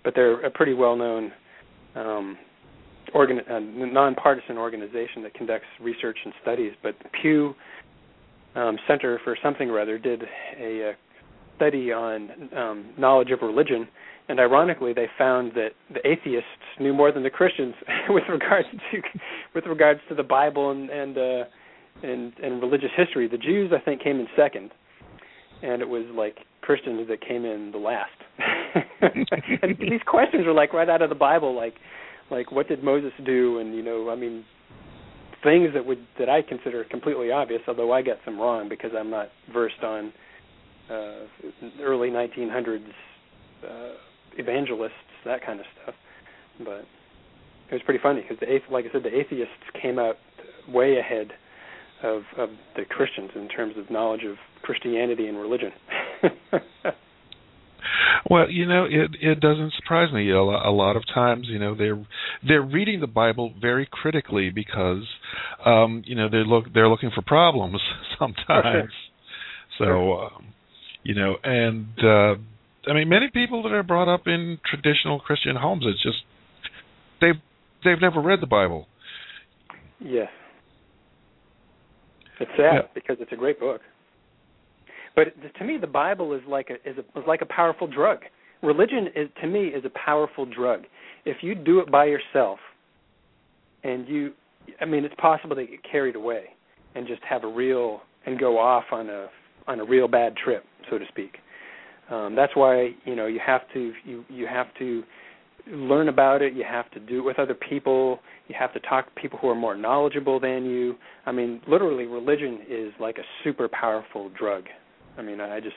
but 0.04 0.14
they're 0.16 0.46
a 0.46 0.52
pretty 0.52 0.74
well-known 0.74 1.32
um, 1.96 2.38
organ, 3.14 3.40
uh, 3.40 3.60
nonpartisan 3.60 4.58
organization 4.58 5.24
that 5.24 5.34
conducts 5.34 5.68
research 5.82 6.18
and 6.24 6.34
studies. 6.42 6.74
But 6.84 6.96
Pew 7.22 7.56
um, 8.56 8.78
Center 8.88 9.20
for 9.24 9.38
something 9.42 9.70
or 9.70 9.80
other 9.80 9.98
did 9.98 10.24
a, 10.60 10.90
a 10.90 10.94
study 11.56 11.92
on 11.92 12.50
um, 12.56 12.94
knowledge 12.98 13.32
of 13.32 13.42
religion, 13.42 13.88
and 14.28 14.40
ironically, 14.40 14.94
they 14.94 15.08
found 15.18 15.52
that 15.54 15.70
the 15.94 16.06
atheists 16.08 16.50
knew 16.80 16.94
more 16.94 17.12
than 17.12 17.24
the 17.24 17.30
Christians 17.30 17.76
with 18.10 18.24
regards 18.30 18.68
to 18.72 19.02
with 19.54 19.66
regards 19.66 20.00
to 20.10 20.16
the 20.16 20.24
Bible 20.24 20.72
and 20.72 20.90
and 20.90 21.18
uh, 21.18 21.44
and, 22.04 22.34
and 22.44 22.62
religious 22.62 22.90
history. 22.96 23.28
The 23.28 23.38
Jews, 23.38 23.72
I 23.76 23.84
think, 23.84 24.04
came 24.04 24.20
in 24.20 24.28
second, 24.36 24.72
and 25.62 25.82
it 25.82 25.88
was 25.88 26.06
like 26.16 26.38
Christians 26.62 27.08
that 27.08 27.22
came 27.22 27.46
in 27.46 27.72
the 27.72 27.78
last. 27.78 28.10
and 29.02 29.78
these 29.80 30.02
questions 30.06 30.46
were 30.46 30.54
like 30.54 30.74
right 30.74 30.90
out 30.90 31.02
of 31.02 31.10
the 31.10 31.16
Bible, 31.16 31.56
like 31.56 31.76
like 32.32 32.52
what 32.52 32.68
did 32.68 32.84
Moses 32.84 33.14
do, 33.26 33.60
and 33.60 33.76
you 33.76 33.84
know, 33.84 34.10
I 34.10 34.16
mean, 34.16 34.44
things 35.44 35.70
that 35.76 35.86
would 35.86 36.06
that 36.18 36.30
I 36.30 36.42
consider 36.42 36.84
completely 36.86 37.32
obvious, 37.32 37.62
although 37.68 37.94
I 37.94 38.02
get 38.02 38.18
some 38.26 38.40
wrong 38.40 38.68
because 38.70 38.92
I'm 38.98 39.12
not 39.12 39.30
versed 39.54 39.84
on 39.84 40.12
uh, 40.90 41.26
early 41.82 42.10
1900s 42.10 42.80
uh, 43.64 43.94
evangelists, 44.38 44.94
that 45.26 45.46
kind 45.46 45.60
of 45.60 45.66
stuff. 45.82 45.96
But 46.60 46.86
it 47.70 47.74
was 47.74 47.82
pretty 47.84 48.00
funny 48.02 48.22
because 48.22 48.38
the 48.40 48.48
like 48.72 48.86
I 48.86 48.92
said, 48.92 49.04
the 49.04 49.16
atheists 49.16 49.54
came 49.82 50.00
out 50.00 50.16
way 50.68 50.98
ahead 50.98 51.32
of, 52.04 52.24
of 52.38 52.50
the 52.76 52.86
Christians 52.86 53.32
in 53.36 53.48
terms 53.48 53.76
of 53.78 53.90
knowledge 53.90 54.24
of 54.24 54.36
Christianity 54.62 55.28
and 55.28 55.38
religion. 55.38 55.72
Well, 58.30 58.50
you 58.50 58.66
know, 58.66 58.86
it 58.86 59.12
it 59.22 59.40
doesn't 59.40 59.74
surprise 59.74 60.12
me. 60.12 60.32
A 60.32 60.42
lot, 60.42 60.66
a 60.66 60.72
lot 60.72 60.96
of 60.96 61.04
times, 61.14 61.48
you 61.48 61.60
know, 61.60 61.76
they're 61.76 62.04
they're 62.46 62.62
reading 62.62 63.00
the 63.00 63.08
Bible 63.08 63.54
very 63.62 63.88
critically 63.90 64.50
because, 64.50 65.04
um, 65.64 66.02
you 66.06 66.16
know, 66.16 66.30
they 66.30 66.44
look 66.46 66.74
they're 66.74 66.90
looking 66.90 67.12
for 67.14 67.22
problems 67.22 67.80
sometimes. 68.20 68.92
So, 69.78 70.14
um, 70.14 70.54
you 71.04 71.14
know, 71.14 71.36
and 71.44 71.88
uh, 72.00 72.36
I 72.88 72.94
mean, 72.94 73.10
many 73.10 73.30
people 73.34 73.64
that 73.64 73.72
are 73.72 73.84
brought 73.84 74.14
up 74.14 74.28
in 74.28 74.60
traditional 74.70 75.20
Christian 75.20 75.56
homes, 75.56 75.84
it's 75.88 76.02
just 76.02 76.18
they've 77.22 77.42
they've 77.84 78.02
never 78.02 78.22
read 78.22 78.42
the 78.42 78.48
Bible. 78.48 78.88
Yes, 80.00 80.30
it's 82.40 82.52
sad 82.52 82.74
yeah. 82.74 82.82
because 82.94 83.18
it's 83.20 83.32
a 83.32 83.36
great 83.36 83.60
book. 83.60 83.82
But 85.16 85.28
to 85.58 85.66
me, 85.66 85.78
the 85.80 85.88
Bible 85.88 86.34
is 86.34 86.42
like 86.48 86.70
a 86.70 86.90
is 86.90 86.98
a 86.98 87.20
is 87.20 87.26
like 87.28 87.42
a 87.42 87.46
powerful 87.46 87.88
drug. 87.88 88.20
Religion 88.62 89.08
is 89.16 89.30
to 89.42 89.48
me 89.48 89.68
is 89.68 89.86
a 89.86 89.92
powerful 90.06 90.46
drug. 90.46 90.82
If 91.26 91.38
you 91.42 91.56
do 91.56 91.80
it 91.80 91.90
by 91.90 92.06
yourself, 92.06 92.60
and 93.84 94.08
you, 94.08 94.34
I 94.82 94.86
mean, 94.86 95.06
it's 95.06 95.16
possible 95.16 95.56
to 95.56 95.66
get 95.66 95.80
carried 95.90 96.16
away 96.16 96.46
and 96.96 97.08
just 97.08 97.22
have 97.30 97.44
a 97.44 97.48
real 97.48 98.02
and 98.26 98.40
go 98.40 98.60
off 98.60 98.86
on 98.92 99.10
a 99.10 99.28
on 99.68 99.80
a 99.80 99.86
real 99.86 100.08
bad 100.08 100.36
trip, 100.36 100.64
so 100.90 100.98
to 100.98 101.06
speak. 101.08 101.38
Um, 102.10 102.36
that's 102.36 102.56
why 102.56 102.90
you 103.06 103.16
know 103.16 103.26
you 103.26 103.40
have 103.46 103.62
to 103.74 103.94
you 104.04 104.24
you 104.30 104.48
have 104.48 104.68
to 104.80 105.04
learn 105.72 106.10
about 106.10 106.42
it. 106.42 106.54
You 106.54 106.64
have 106.64 106.90
to 106.92 107.00
do 107.00 107.20
it 107.20 107.26
with 107.26 107.40
other 107.40 107.56
people. 107.56 108.20
You 108.48 108.56
have 108.60 108.74
to 108.74 108.80
talk 108.82 109.14
to 109.14 109.22
people 109.22 109.40
who 109.40 109.50
are 109.50 109.56
more 109.56 109.76
knowledgeable 109.76 110.40
than 110.40 110.66
you. 110.66 110.96
I 111.26 111.32
mean, 111.32 111.62
literally, 111.68 112.06
religion 112.06 112.60
is 112.70 112.94
like 113.00 113.18
a 113.18 113.24
super 113.44 113.68
powerful 113.68 114.30
drug. 114.38 114.66
I 115.18 115.24
mean, 115.24 115.42
I 115.42 115.60
just 115.60 115.76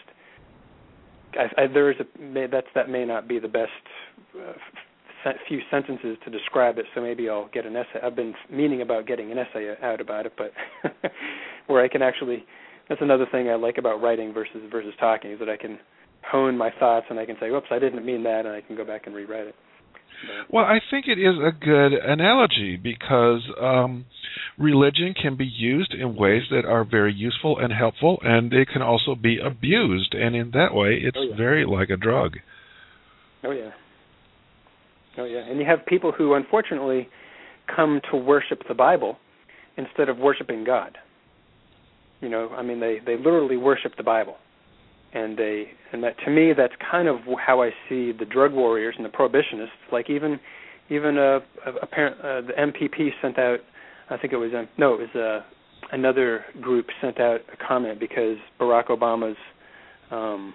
I, 1.35 1.63
I, 1.63 1.67
there 1.67 1.91
is 1.91 1.97
a 2.01 2.49
that's 2.49 2.67
that 2.75 2.89
may 2.89 3.05
not 3.05 3.29
be 3.29 3.39
the 3.39 3.49
best 3.49 3.71
uh, 4.39 4.53
few 5.49 5.61
sentences 5.71 6.17
to 6.25 6.31
describe 6.31 6.79
it. 6.79 6.87
So 6.95 7.01
maybe 7.01 7.29
I'll 7.29 7.49
get 7.49 7.67
an 7.67 7.77
essay. 7.77 8.01
I've 8.03 8.17
been 8.17 8.35
meaning 8.51 8.83
about 8.83 9.07
getting 9.07 9.33
an 9.33 9.39
essay 9.39 9.75
out 9.83 10.01
about 10.01 10.27
it, 10.27 10.35
but 10.37 10.53
where 11.67 11.83
I 11.83 11.89
can 11.89 12.03
actually 12.03 12.45
that's 12.89 13.03
another 13.03 13.27
thing 13.31 13.51
I 13.51 13.55
like 13.55 13.79
about 13.79 14.01
writing 14.01 14.33
versus 14.33 14.63
versus 14.71 14.93
talking 14.99 15.33
is 15.33 15.39
that 15.39 15.49
I 15.49 15.57
can 15.57 15.79
hone 16.31 16.57
my 16.57 16.71
thoughts 16.79 17.07
and 17.11 17.19
I 17.19 17.27
can 17.27 17.37
say, 17.41 17.51
"Whoops, 17.51 17.69
I 17.71 17.79
didn't 17.79 18.05
mean 18.05 18.23
that," 18.25 18.47
and 18.47 18.55
I 18.55 18.61
can 18.61 18.77
go 18.77 18.85
back 18.85 19.07
and 19.07 19.15
rewrite 19.15 19.49
it. 19.49 19.55
Well, 20.51 20.65
I 20.65 20.81
think 20.91 21.07
it 21.07 21.19
is 21.19 21.37
a 21.37 21.53
good 21.53 21.93
analogy 21.93 22.77
because 22.77 23.43
um, 23.61 24.07
religion 24.59 25.15
can 25.15 25.37
be 25.37 25.47
used 25.47 25.95
in 25.95 26.17
ways 26.17 26.43
that 26.51 26.65
are 26.65 26.85
very 26.85 27.13
useful 27.13 27.59
and 27.59 27.73
helpful, 27.73 28.19
and 28.23 28.53
it 28.53 28.69
can 28.69 28.83
also 28.83 29.15
be 29.15 29.39
abused, 29.39 30.15
and 30.15 30.35
in 30.35 30.51
that 30.53 30.75
way, 30.75 30.99
it's 31.03 31.17
oh, 31.19 31.23
yeah. 31.23 31.37
very 31.37 31.65
like 31.65 31.91
a 31.91 31.97
drug. 31.97 32.39
Oh 33.45 33.53
yeah. 33.53 33.71
Oh 35.19 35.25
yeah, 35.25 35.41
and 35.49 35.59
you 35.59 35.67
have 35.67 35.87
people 35.87 36.13
who 36.13 36.35
unfortunately 36.35 37.09
come 37.75 38.01
to 38.11 38.17
worship 38.17 38.63
the 38.69 38.75
Bible 38.75 39.19
instead 39.77 40.09
of 40.09 40.19
worshiping 40.19 40.65
God. 40.65 40.99
You 42.21 42.29
know, 42.29 42.51
I 42.51 42.63
mean, 42.63 42.81
they 42.81 42.99
they 43.05 43.17
literally 43.17 43.57
worship 43.57 43.93
the 43.97 44.03
Bible, 44.03 44.37
and 45.13 45.39
they 45.39 45.71
and 45.93 46.03
that 46.03 46.17
to 46.25 46.31
me 46.31 46.53
that's 46.57 46.75
kind 46.91 47.09
of 47.09 47.19
how 47.45 47.63
I 47.63 47.71
see 47.89 48.13
the 48.13 48.27
drug 48.27 48.53
warriors 48.53 48.95
and 48.97 49.05
the 49.05 49.11
prohibitionists. 49.11 49.69
Like 49.93 50.11
even 50.11 50.39
even 50.91 51.19
a, 51.19 51.39
a, 51.67 51.73
a 51.83 51.87
parent, 51.87 52.17
uh, 52.21 52.41
the 52.41 52.53
MPP 52.59 53.11
sent 53.21 53.39
out, 53.39 53.59
I 54.11 54.17
think 54.17 54.33
it 54.33 54.37
was 54.37 54.53
um, 54.57 54.69
no, 54.79 54.95
it 54.95 55.09
was 55.15 55.15
uh, 55.15 55.45
another 55.93 56.45
group 56.61 56.87
sent 57.01 57.21
out 57.21 57.41
a 57.53 57.67
comment 57.67 58.01
because 58.01 58.37
Barack 58.61 58.89
Obama's 58.89 59.37
um, 60.11 60.55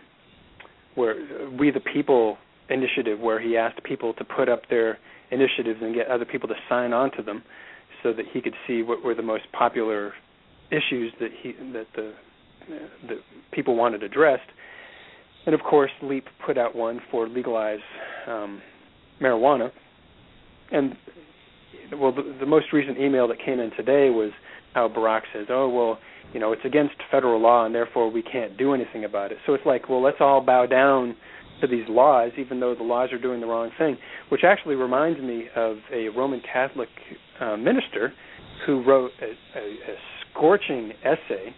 where 0.95 1.15
we 1.59 1.71
the 1.71 1.79
people 1.79 2.37
initiative 2.69 3.19
where 3.19 3.39
he 3.39 3.57
asked 3.57 3.83
people 3.83 4.13
to 4.13 4.23
put 4.23 4.49
up 4.49 4.61
their 4.69 4.97
initiatives 5.31 5.79
and 5.81 5.93
get 5.93 6.07
other 6.07 6.25
people 6.25 6.47
to 6.47 6.55
sign 6.69 6.93
on 6.93 7.11
to 7.17 7.23
them 7.23 7.43
so 8.01 8.13
that 8.13 8.25
he 8.31 8.41
could 8.41 8.53
see 8.67 8.83
what 8.83 9.03
were 9.03 9.15
the 9.15 9.21
most 9.21 9.43
popular 9.51 10.13
issues 10.71 11.11
that 11.19 11.29
he 11.41 11.53
that 11.73 11.87
the 11.95 12.13
that 12.69 13.17
people 13.51 13.75
wanted 13.75 14.03
addressed. 14.03 14.49
And 15.45 15.53
of 15.53 15.61
course, 15.61 15.91
Leap 16.01 16.25
put 16.45 16.57
out 16.57 16.75
one 16.75 16.99
for 17.11 17.27
legalize 17.27 17.79
um, 18.27 18.61
marijuana. 19.21 19.71
And 20.71 20.95
well, 21.99 22.13
the, 22.13 22.35
the 22.39 22.45
most 22.45 22.67
recent 22.73 22.97
email 22.97 23.27
that 23.27 23.37
came 23.43 23.59
in 23.59 23.71
today 23.71 24.09
was 24.09 24.31
how 24.73 24.87
Barack 24.87 25.21
says, 25.33 25.47
"Oh 25.49 25.69
well, 25.69 25.99
you 26.33 26.39
know, 26.39 26.53
it's 26.53 26.65
against 26.65 26.95
federal 27.11 27.39
law, 27.41 27.65
and 27.65 27.75
therefore 27.75 28.09
we 28.09 28.21
can't 28.21 28.57
do 28.57 28.73
anything 28.73 29.03
about 29.03 29.31
it." 29.31 29.37
So 29.45 29.53
it's 29.53 29.65
like, 29.65 29.89
well, 29.89 30.01
let's 30.01 30.17
all 30.19 30.41
bow 30.41 30.65
down 30.65 31.15
to 31.61 31.67
these 31.67 31.85
laws, 31.87 32.31
even 32.37 32.59
though 32.59 32.75
the 32.75 32.83
laws 32.83 33.11
are 33.11 33.19
doing 33.19 33.39
the 33.39 33.47
wrong 33.47 33.69
thing. 33.77 33.97
Which 34.29 34.41
actually 34.43 34.75
reminds 34.75 35.19
me 35.19 35.45
of 35.55 35.77
a 35.91 36.09
Roman 36.09 36.41
Catholic 36.41 36.89
uh, 37.39 37.57
minister 37.57 38.13
who 38.65 38.83
wrote 38.83 39.11
a, 39.21 39.59
a, 39.59 39.63
a 39.63 39.95
scorching 40.31 40.93
essay 41.03 41.53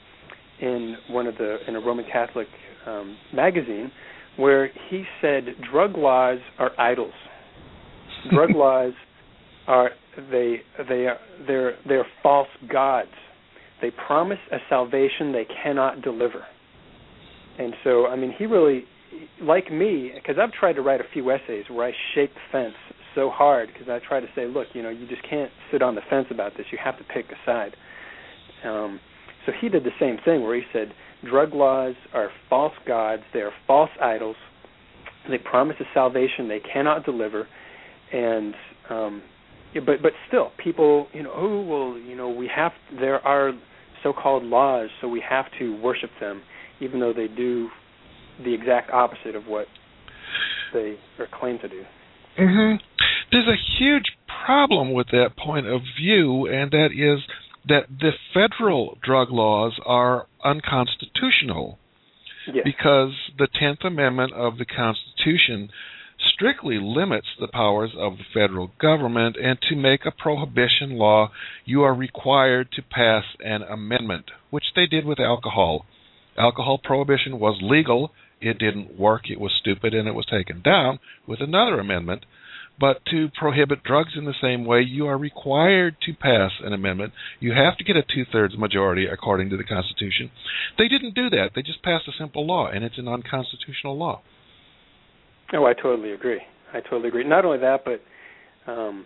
in 0.66 0.96
one 1.10 1.28
of 1.28 1.36
the 1.38 1.58
in 1.68 1.76
a 1.76 1.80
Roman 1.80 2.06
Catholic 2.12 2.48
um, 2.86 3.18
magazine 3.34 3.92
where 4.38 4.70
he 4.90 5.04
said 5.22 5.46
drug 5.72 5.96
laws 5.98 6.40
are 6.60 6.72
idols. 6.80 7.14
Drug 8.34 8.50
laws 8.56 8.94
are 9.68 9.92
they 10.32 10.62
they 10.90 11.06
are 11.06 11.20
they're 11.48 11.76
they're 11.88 12.08
false 12.24 12.48
gods. 12.72 13.12
They 13.82 13.92
promise 13.92 14.40
a 14.52 14.58
salvation 14.68 15.32
they 15.32 15.46
cannot 15.64 16.02
deliver. 16.02 16.44
And 17.58 17.74
so, 17.84 18.08
I 18.08 18.16
mean, 18.16 18.34
he 18.38 18.46
really, 18.46 18.86
like 19.42 19.72
me, 19.72 20.12
because 20.16 20.38
I've 20.42 20.52
tried 20.52 20.74
to 20.74 20.82
write 20.82 21.02
a 21.02 21.06
few 21.14 21.30
essays 21.32 21.66
where 21.70 21.88
I 21.88 21.92
shake 22.14 22.34
the 22.34 22.40
fence 22.52 22.76
so 23.14 23.30
hard 23.30 23.70
because 23.72 23.90
I 23.90 24.00
try 24.06 24.20
to 24.20 24.28
say, 24.36 24.48
look, 24.48 24.68
you 24.74 24.82
know, 24.82 24.90
you 24.90 25.08
just 25.08 25.22
can't 25.30 25.52
sit 25.72 25.82
on 25.82 25.96
the 25.96 26.02
fence 26.10 26.28
about 26.32 26.54
this. 26.58 26.66
You 26.72 26.78
have 26.84 26.98
to 26.98 27.04
pick 27.04 27.26
a 27.26 27.46
side. 27.46 27.76
Um, 28.66 29.00
so 29.46 29.52
he 29.60 29.70
did 29.70 29.84
the 29.84 29.92
same 30.00 30.18
thing 30.24 30.44
where 30.44 30.56
he 30.56 30.64
said 30.74 30.94
drug 31.30 31.54
laws 31.54 31.96
are 32.14 32.30
false 32.50 32.74
gods, 32.88 33.24
they 33.34 33.40
are 33.40 33.52
false 33.68 33.90
idols, 34.02 34.36
they 35.30 35.38
promise 35.38 35.76
a 35.80 35.86
salvation 35.94 36.48
they 36.48 36.60
cannot 36.60 37.06
deliver, 37.06 37.48
and 38.12 38.54
um, 38.90 39.24
but 39.74 40.02
but 40.02 40.12
still, 40.28 40.52
people, 40.64 41.08
you 41.14 41.24
know, 41.24 41.32
oh 41.36 41.62
well, 41.62 41.98
you 42.00 42.16
know, 42.16 42.30
we 42.30 42.50
have 42.54 42.72
there 43.00 43.20
are 43.26 43.52
so-called 44.04 44.44
laws, 44.44 44.90
so 45.02 45.08
we 45.08 45.24
have 45.28 45.46
to 45.60 45.80
worship 45.82 46.12
them, 46.20 46.44
even 46.80 47.00
though 47.00 47.14
they 47.14 47.28
do 47.28 47.70
the 48.44 48.54
exact 48.54 48.92
opposite 48.92 49.36
of 49.36 49.46
what 49.48 49.66
they 50.74 50.96
are 51.20 51.28
claim 51.40 51.58
to 51.60 51.68
do. 51.68 51.82
Mm-hmm. 52.40 52.76
There's 53.32 53.48
a 53.48 53.80
huge 53.80 54.06
problem 54.46 54.94
with 54.94 55.08
that 55.08 55.30
point 55.38 55.66
of 55.66 55.82
view, 56.00 56.48
and 56.48 56.72
that 56.72 56.90
is 56.94 57.24
that 57.68 57.88
the 57.90 58.12
federal 58.34 58.98
drug 59.02 59.30
laws 59.32 59.80
are 59.86 60.28
unconstitutional 60.44 61.80
yes. 62.54 62.64
because 62.64 63.12
the 63.38 63.48
10th 63.48 63.86
Amendment 63.86 64.34
of 64.34 64.58
the 64.58 64.66
Constitution 64.66 65.70
strictly 66.34 66.78
limits 66.82 67.28
the 67.40 67.48
powers 67.48 67.92
of 67.98 68.18
the 68.18 68.24
federal 68.34 68.72
government, 68.80 69.36
and 69.42 69.60
to 69.70 69.76
make 69.76 70.06
a 70.06 70.12
prohibition 70.12 70.98
law, 70.98 71.32
you 71.66 71.84
are 71.84 71.94
required 71.94 72.72
to 72.72 72.82
pass 72.82 73.24
an 73.44 73.62
amendment, 73.64 74.32
which 74.50 74.66
they 74.76 74.86
did 74.86 75.06
with 75.06 75.20
alcohol. 75.20 75.86
Alcohol 76.38 76.80
prohibition 76.84 77.40
was 77.40 77.60
legal, 77.62 78.12
it 78.42 78.58
didn't 78.60 79.00
work, 79.00 79.30
it 79.30 79.40
was 79.40 79.54
stupid, 79.60 79.94
and 79.94 80.08
it 80.08 80.16
was 80.16 80.26
taken 80.26 80.62
down 80.62 81.00
with 81.28 81.42
another 81.42 81.80
amendment. 81.80 82.26
But 82.80 83.06
to 83.12 83.30
prohibit 83.40 83.84
drugs 83.84 84.12
in 84.18 84.26
the 84.26 84.34
same 84.42 84.66
way, 84.66 84.82
you 84.82 85.08
are 85.08 85.18
required 85.18 85.96
to 86.06 86.14
pass 86.14 86.52
an 86.62 86.74
amendment. 86.74 87.14
You 87.40 87.54
have 87.54 87.78
to 87.78 87.84
get 87.86 87.96
a 87.96 88.02
two 88.02 88.26
thirds 88.30 88.58
majority 88.58 89.06
according 89.08 89.50
to 89.52 89.58
the 89.58 89.64
Constitution. 89.64 90.30
They 90.78 90.90
didn't 90.90 91.16
do 91.16 91.30
that. 91.30 91.52
They 91.56 91.62
just 91.62 91.84
passed 91.84 92.08
a 92.08 92.12
simple 92.20 92.46
law, 92.46 92.68
and 92.68 92.84
it's 92.84 92.98
an 92.98 93.08
unconstitutional 93.08 93.98
law. 93.98 94.22
Oh, 95.54 95.66
I 95.66 95.74
totally 95.74 96.12
agree. 96.12 96.42
I 96.74 96.82
totally 96.82 97.08
agree. 97.08 97.24
Not 97.24 97.46
only 97.46 97.60
that, 97.60 97.86
but 97.86 98.02
um, 98.70 99.06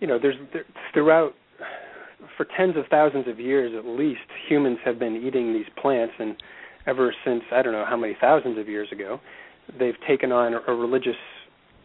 you 0.00 0.06
know, 0.06 0.18
there's 0.20 0.36
there, 0.52 0.64
throughout 0.92 1.34
for 2.36 2.46
tens 2.56 2.76
of 2.76 2.84
thousands 2.90 3.28
of 3.28 3.38
years 3.38 3.72
at 3.76 3.84
least, 3.84 4.20
humans 4.48 4.78
have 4.84 4.98
been 4.98 5.16
eating 5.16 5.52
these 5.52 5.66
plants, 5.80 6.14
and 6.18 6.36
ever 6.86 7.14
since 7.24 7.42
I 7.52 7.62
don't 7.62 7.72
know 7.72 7.84
how 7.88 7.96
many 7.96 8.16
thousands 8.20 8.58
of 8.58 8.68
years 8.68 8.88
ago, 8.90 9.20
they've 9.78 9.94
taken 10.06 10.32
on 10.32 10.54
a, 10.54 10.72
a 10.72 10.74
religious 10.74 11.16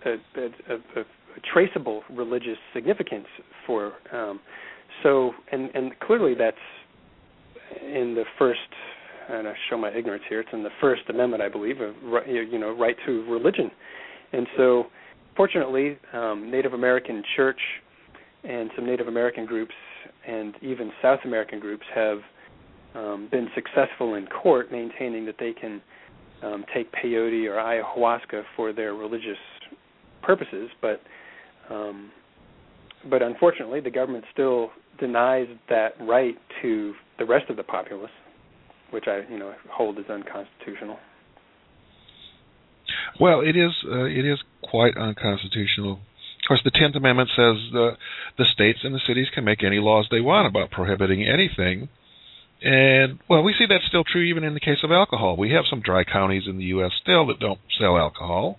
a, 0.05 0.41
a, 0.73 1.01
a, 1.01 1.05
traceable 1.53 2.03
religious 2.11 2.57
significance 2.73 3.27
for. 3.65 3.93
Um, 4.11 4.39
so, 5.01 5.31
and 5.51 5.69
and 5.73 5.99
clearly 5.99 6.35
that's 6.35 6.57
in 7.81 8.15
the 8.15 8.23
first. 8.37 8.59
And 9.29 9.47
I 9.47 9.53
show 9.69 9.77
my 9.77 9.89
ignorance 9.89 10.23
here. 10.27 10.41
It's 10.41 10.49
in 10.51 10.63
the 10.63 10.69
First 10.81 11.03
Amendment, 11.07 11.41
I 11.41 11.47
believe, 11.47 11.79
of 11.79 11.95
you 12.27 12.59
know 12.59 12.75
right 12.75 12.95
to 13.05 13.23
religion, 13.31 13.71
and 14.33 14.45
so 14.57 14.87
fortunately, 15.35 15.97
um, 16.11 16.51
Native 16.51 16.73
American 16.73 17.23
Church 17.35 17.59
and 18.43 18.69
some 18.75 18.85
Native 18.85 19.07
American 19.07 19.45
groups 19.45 19.73
and 20.27 20.55
even 20.61 20.91
South 21.01 21.19
American 21.25 21.59
groups 21.59 21.85
have 21.93 22.19
um, 22.95 23.27
been 23.31 23.47
successful 23.55 24.15
in 24.15 24.27
court 24.27 24.71
maintaining 24.71 25.25
that 25.25 25.35
they 25.39 25.53
can 25.53 25.81
um, 26.43 26.65
take 26.73 26.91
peyote 26.91 27.47
or 27.47 27.55
ayahuasca 27.55 28.43
for 28.55 28.73
their 28.73 28.93
religious 28.93 29.37
purposes, 30.23 30.69
but 30.81 30.99
um, 31.69 32.11
but 33.09 33.21
unfortunately, 33.21 33.79
the 33.79 33.91
government 33.91 34.25
still 34.31 34.69
denies 34.99 35.47
that 35.69 35.93
right 36.01 36.35
to 36.61 36.93
the 37.19 37.25
rest 37.25 37.49
of 37.49 37.57
the 37.57 37.63
populace, 37.63 38.11
which 38.91 39.05
I 39.07 39.21
you 39.29 39.37
know 39.37 39.53
hold 39.71 39.99
as 39.99 40.05
unconstitutional. 40.09 40.97
Well, 43.19 43.41
it 43.41 43.55
is 43.55 43.71
uh, 43.85 44.05
it 44.05 44.25
is 44.25 44.39
quite 44.63 44.97
unconstitutional. 44.97 45.93
Of 45.93 46.47
course, 46.47 46.61
the 46.63 46.71
Tenth 46.71 46.95
Amendment 46.95 47.29
says 47.35 47.55
the 47.71 47.91
the 48.37 48.45
states 48.53 48.79
and 48.83 48.93
the 48.93 48.99
cities 49.07 49.27
can 49.33 49.43
make 49.43 49.63
any 49.63 49.79
laws 49.79 50.07
they 50.11 50.21
want 50.21 50.47
about 50.47 50.71
prohibiting 50.71 51.23
anything. 51.23 51.89
And 52.61 53.19
well, 53.29 53.43
we 53.43 53.53
see 53.57 53.65
that's 53.67 53.85
still 53.87 54.03
true 54.03 54.21
even 54.21 54.43
in 54.43 54.53
the 54.53 54.59
case 54.59 54.79
of 54.83 54.91
alcohol. 54.91 55.35
We 55.35 55.51
have 55.51 55.65
some 55.69 55.81
dry 55.81 56.03
counties 56.05 56.43
in 56.47 56.57
the 56.57 56.65
U.S. 56.75 56.91
still 57.01 57.27
that 57.27 57.39
don't 57.39 57.59
sell 57.77 57.97
alcohol, 57.97 58.57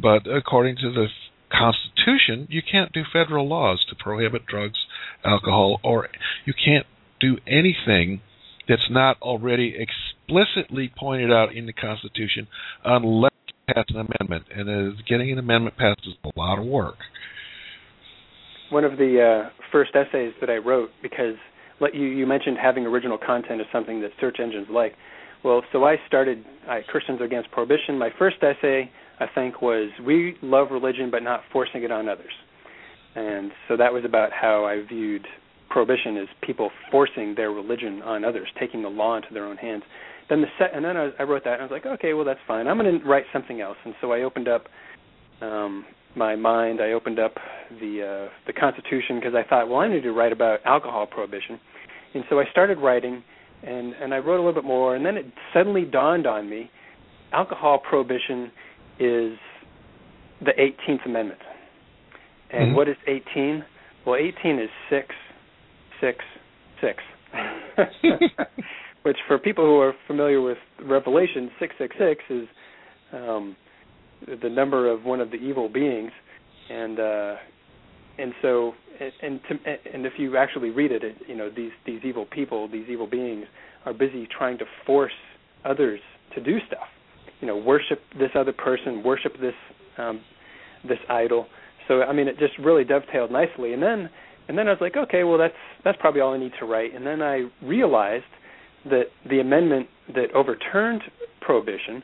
but 0.00 0.26
according 0.26 0.76
to 0.76 0.92
the 0.92 1.06
Constitution, 1.50 2.48
you 2.50 2.60
can't 2.60 2.92
do 2.92 3.02
federal 3.12 3.48
laws 3.48 3.84
to 3.88 3.94
prohibit 3.94 4.46
drugs, 4.46 4.78
alcohol, 5.24 5.80
or 5.82 6.08
you 6.44 6.52
can't 6.52 6.86
do 7.20 7.36
anything 7.46 8.20
that's 8.68 8.90
not 8.90 9.16
already 9.22 9.74
explicitly 9.78 10.90
pointed 10.98 11.32
out 11.32 11.54
in 11.54 11.66
the 11.66 11.72
Constitution 11.72 12.48
unless 12.84 13.32
you 13.46 13.74
pass 13.74 13.84
an 13.88 14.06
amendment. 14.08 14.46
And 14.54 14.96
getting 15.08 15.30
an 15.30 15.38
amendment 15.38 15.76
passed 15.76 16.00
is 16.06 16.14
a 16.24 16.38
lot 16.38 16.58
of 16.58 16.66
work. 16.66 16.96
One 18.70 18.84
of 18.84 18.98
the 18.98 19.44
uh, 19.46 19.50
first 19.70 19.92
essays 19.94 20.32
that 20.40 20.50
I 20.50 20.56
wrote, 20.56 20.90
because 21.00 21.36
you, 21.92 22.02
you 22.02 22.26
mentioned 22.26 22.56
having 22.60 22.84
original 22.84 23.18
content 23.18 23.60
is 23.60 23.66
something 23.72 24.00
that 24.00 24.10
search 24.20 24.38
engines 24.42 24.66
like. 24.70 24.94
Well, 25.44 25.62
so 25.70 25.84
I 25.84 25.96
started 26.08 26.44
I, 26.68 26.80
Christians 26.88 27.20
Against 27.22 27.52
Prohibition. 27.52 27.96
My 27.98 28.10
first 28.18 28.36
essay 28.42 28.90
I 29.18 29.26
think 29.34 29.62
was 29.62 29.90
we 30.04 30.36
love 30.42 30.68
religion 30.70 31.10
but 31.10 31.22
not 31.22 31.40
forcing 31.52 31.82
it 31.82 31.90
on 31.90 32.08
others. 32.08 32.32
And 33.14 33.50
so 33.66 33.76
that 33.78 33.92
was 33.92 34.04
about 34.04 34.30
how 34.32 34.66
I 34.66 34.86
viewed 34.86 35.26
prohibition 35.70 36.16
as 36.18 36.28
people 36.42 36.70
forcing 36.90 37.34
their 37.34 37.50
religion 37.50 38.02
on 38.02 38.24
others, 38.24 38.48
taking 38.60 38.82
the 38.82 38.88
law 38.88 39.16
into 39.16 39.28
their 39.32 39.46
own 39.46 39.56
hands. 39.56 39.82
Then 40.28 40.40
the 40.40 40.48
set, 40.58 40.74
and 40.74 40.84
then 40.84 40.96
I, 40.96 41.04
was, 41.04 41.12
I 41.18 41.22
wrote 41.22 41.44
that, 41.44 41.54
and 41.54 41.62
I 41.62 41.64
was 41.64 41.70
like, 41.70 41.86
okay, 41.86 42.12
well 42.12 42.24
that's 42.24 42.40
fine. 42.46 42.66
I'm 42.66 42.78
going 42.78 43.00
to 43.00 43.06
write 43.06 43.24
something 43.32 43.60
else, 43.60 43.76
and 43.84 43.94
so 44.00 44.12
I 44.12 44.22
opened 44.22 44.48
up 44.48 44.66
um, 45.40 45.84
my 46.16 46.34
mind. 46.34 46.80
I 46.80 46.92
opened 46.92 47.18
up 47.18 47.34
the 47.80 48.26
uh, 48.26 48.32
the 48.46 48.52
Constitution 48.52 49.20
because 49.20 49.34
I 49.34 49.48
thought, 49.48 49.68
well, 49.68 49.78
I 49.78 49.88
need 49.88 50.02
to 50.02 50.12
write 50.12 50.32
about 50.32 50.60
alcohol 50.64 51.06
prohibition, 51.06 51.60
and 52.14 52.24
so 52.28 52.40
I 52.40 52.44
started 52.50 52.78
writing, 52.78 53.22
and 53.62 53.94
and 53.94 54.12
I 54.12 54.18
wrote 54.18 54.36
a 54.36 54.42
little 54.44 54.60
bit 54.60 54.64
more, 54.64 54.96
and 54.96 55.06
then 55.06 55.16
it 55.16 55.26
suddenly 55.54 55.84
dawned 55.84 56.26
on 56.26 56.50
me, 56.50 56.70
alcohol 57.32 57.78
prohibition 57.78 58.50
is 58.98 59.38
the 60.40 60.52
18th 60.58 61.04
Amendment, 61.06 61.40
and 62.50 62.72
Mhm. 62.72 62.74
what 62.74 62.88
is 62.88 62.96
18? 63.06 63.64
Well, 64.04 64.16
18 64.16 64.58
is 64.58 64.70
six, 64.88 65.14
six, 66.00 66.24
six. 66.80 67.02
Which, 69.02 69.18
for 69.28 69.38
people 69.38 69.64
who 69.64 69.78
are 69.78 69.94
familiar 70.06 70.40
with 70.40 70.58
Revelation, 70.82 71.50
six 71.58 71.74
six 71.78 71.96
six 71.96 72.24
is 72.28 72.48
um, 73.12 73.56
the 74.42 74.48
number 74.48 74.90
of 74.90 75.04
one 75.04 75.20
of 75.20 75.30
the 75.30 75.36
evil 75.36 75.68
beings, 75.68 76.10
and 76.70 76.98
uh, 76.98 77.36
and 78.18 78.32
so 78.42 78.74
and 78.98 79.12
and, 79.22 79.40
to, 79.48 79.94
and 79.94 80.06
if 80.06 80.14
you 80.18 80.36
actually 80.36 80.70
read 80.70 80.90
it, 80.90 81.04
it, 81.04 81.16
you 81.28 81.36
know 81.36 81.50
these 81.50 81.70
these 81.84 82.00
evil 82.04 82.26
people, 82.26 82.68
these 82.68 82.86
evil 82.88 83.06
beings, 83.06 83.46
are 83.84 83.92
busy 83.92 84.26
trying 84.36 84.58
to 84.58 84.64
force 84.84 85.12
others 85.64 86.00
to 86.34 86.42
do 86.42 86.58
stuff. 86.66 86.88
You 87.40 87.46
know, 87.46 87.56
worship 87.56 88.00
this 88.18 88.30
other 88.34 88.52
person, 88.52 89.02
worship 89.02 89.32
this 89.40 89.54
um, 89.98 90.20
this 90.88 90.98
idol. 91.08 91.46
So 91.88 92.02
I 92.02 92.12
mean, 92.12 92.28
it 92.28 92.38
just 92.38 92.58
really 92.58 92.84
dovetailed 92.84 93.30
nicely. 93.30 93.72
And 93.72 93.82
then 93.82 94.10
and 94.48 94.56
then 94.56 94.68
I 94.68 94.70
was 94.70 94.80
like, 94.80 94.96
okay, 94.96 95.24
well 95.24 95.38
that's 95.38 95.54
that's 95.84 95.98
probably 96.00 96.20
all 96.20 96.34
I 96.34 96.38
need 96.38 96.52
to 96.60 96.66
write. 96.66 96.94
And 96.94 97.06
then 97.06 97.22
I 97.22 97.44
realized 97.62 98.24
that 98.86 99.04
the 99.28 99.40
amendment 99.40 99.88
that 100.14 100.32
overturned 100.34 101.02
prohibition 101.40 102.02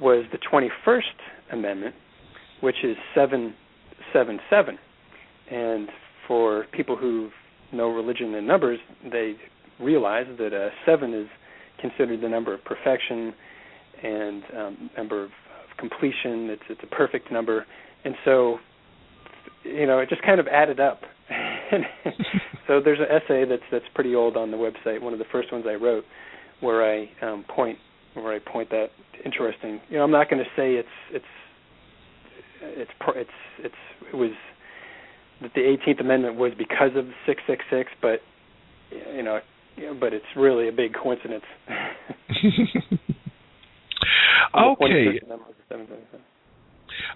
was 0.00 0.24
the 0.32 0.38
21st 0.38 1.00
Amendment, 1.52 1.94
which 2.60 2.76
is 2.82 2.96
777. 3.14 4.78
And 5.50 5.88
for 6.26 6.66
people 6.72 6.96
who 6.96 7.30
know 7.72 7.88
religion 7.88 8.34
and 8.34 8.46
numbers, 8.46 8.78
they 9.10 9.34
realize 9.80 10.26
that 10.38 10.52
uh, 10.52 10.70
seven 10.84 11.14
is 11.14 11.28
considered 11.80 12.20
the 12.20 12.28
number 12.28 12.52
of 12.52 12.64
perfection 12.64 13.32
and 14.02 14.42
um, 14.56 14.90
number 14.96 15.24
of, 15.24 15.30
of 15.30 15.76
completion. 15.78 16.50
It's 16.50 16.62
it's 16.68 16.80
a 16.82 16.94
perfect 16.94 17.30
number, 17.30 17.66
and 18.04 18.14
so 18.24 18.58
you 19.64 19.86
know 19.86 19.98
it 19.98 20.08
just 20.08 20.22
kind 20.22 20.40
of 20.40 20.46
added 20.48 20.80
up. 20.80 21.00
so 22.66 22.80
there's 22.84 23.00
an 23.00 23.06
essay 23.10 23.44
that's 23.48 23.62
that's 23.70 23.84
pretty 23.94 24.14
old 24.14 24.36
on 24.36 24.50
the 24.50 24.56
website. 24.56 25.00
One 25.00 25.12
of 25.12 25.18
the 25.18 25.24
first 25.32 25.52
ones 25.52 25.64
I 25.68 25.74
wrote, 25.74 26.04
where 26.60 26.84
I 26.84 27.10
um, 27.22 27.44
point 27.48 27.78
where 28.14 28.32
I 28.32 28.38
point 28.38 28.70
that 28.70 28.88
interesting. 29.24 29.80
You 29.88 29.98
know, 29.98 30.04
I'm 30.04 30.10
not 30.10 30.30
going 30.30 30.42
to 30.42 30.50
say 30.56 30.74
it's 30.74 30.88
it's 31.12 31.24
it's 32.62 32.90
it's 33.14 33.30
it's 33.58 33.74
it 34.12 34.16
was 34.16 34.30
that 35.42 35.52
the 35.54 35.60
18th 35.60 36.00
Amendment 36.00 36.36
was 36.36 36.52
because 36.56 36.90
of 36.96 37.06
666, 37.26 37.90
but 38.00 38.20
you 39.14 39.22
know, 39.22 39.40
but 40.00 40.12
it's 40.12 40.24
really 40.36 40.68
a 40.68 40.72
big 40.72 40.94
coincidence. 40.94 41.44
okay. 44.54 45.20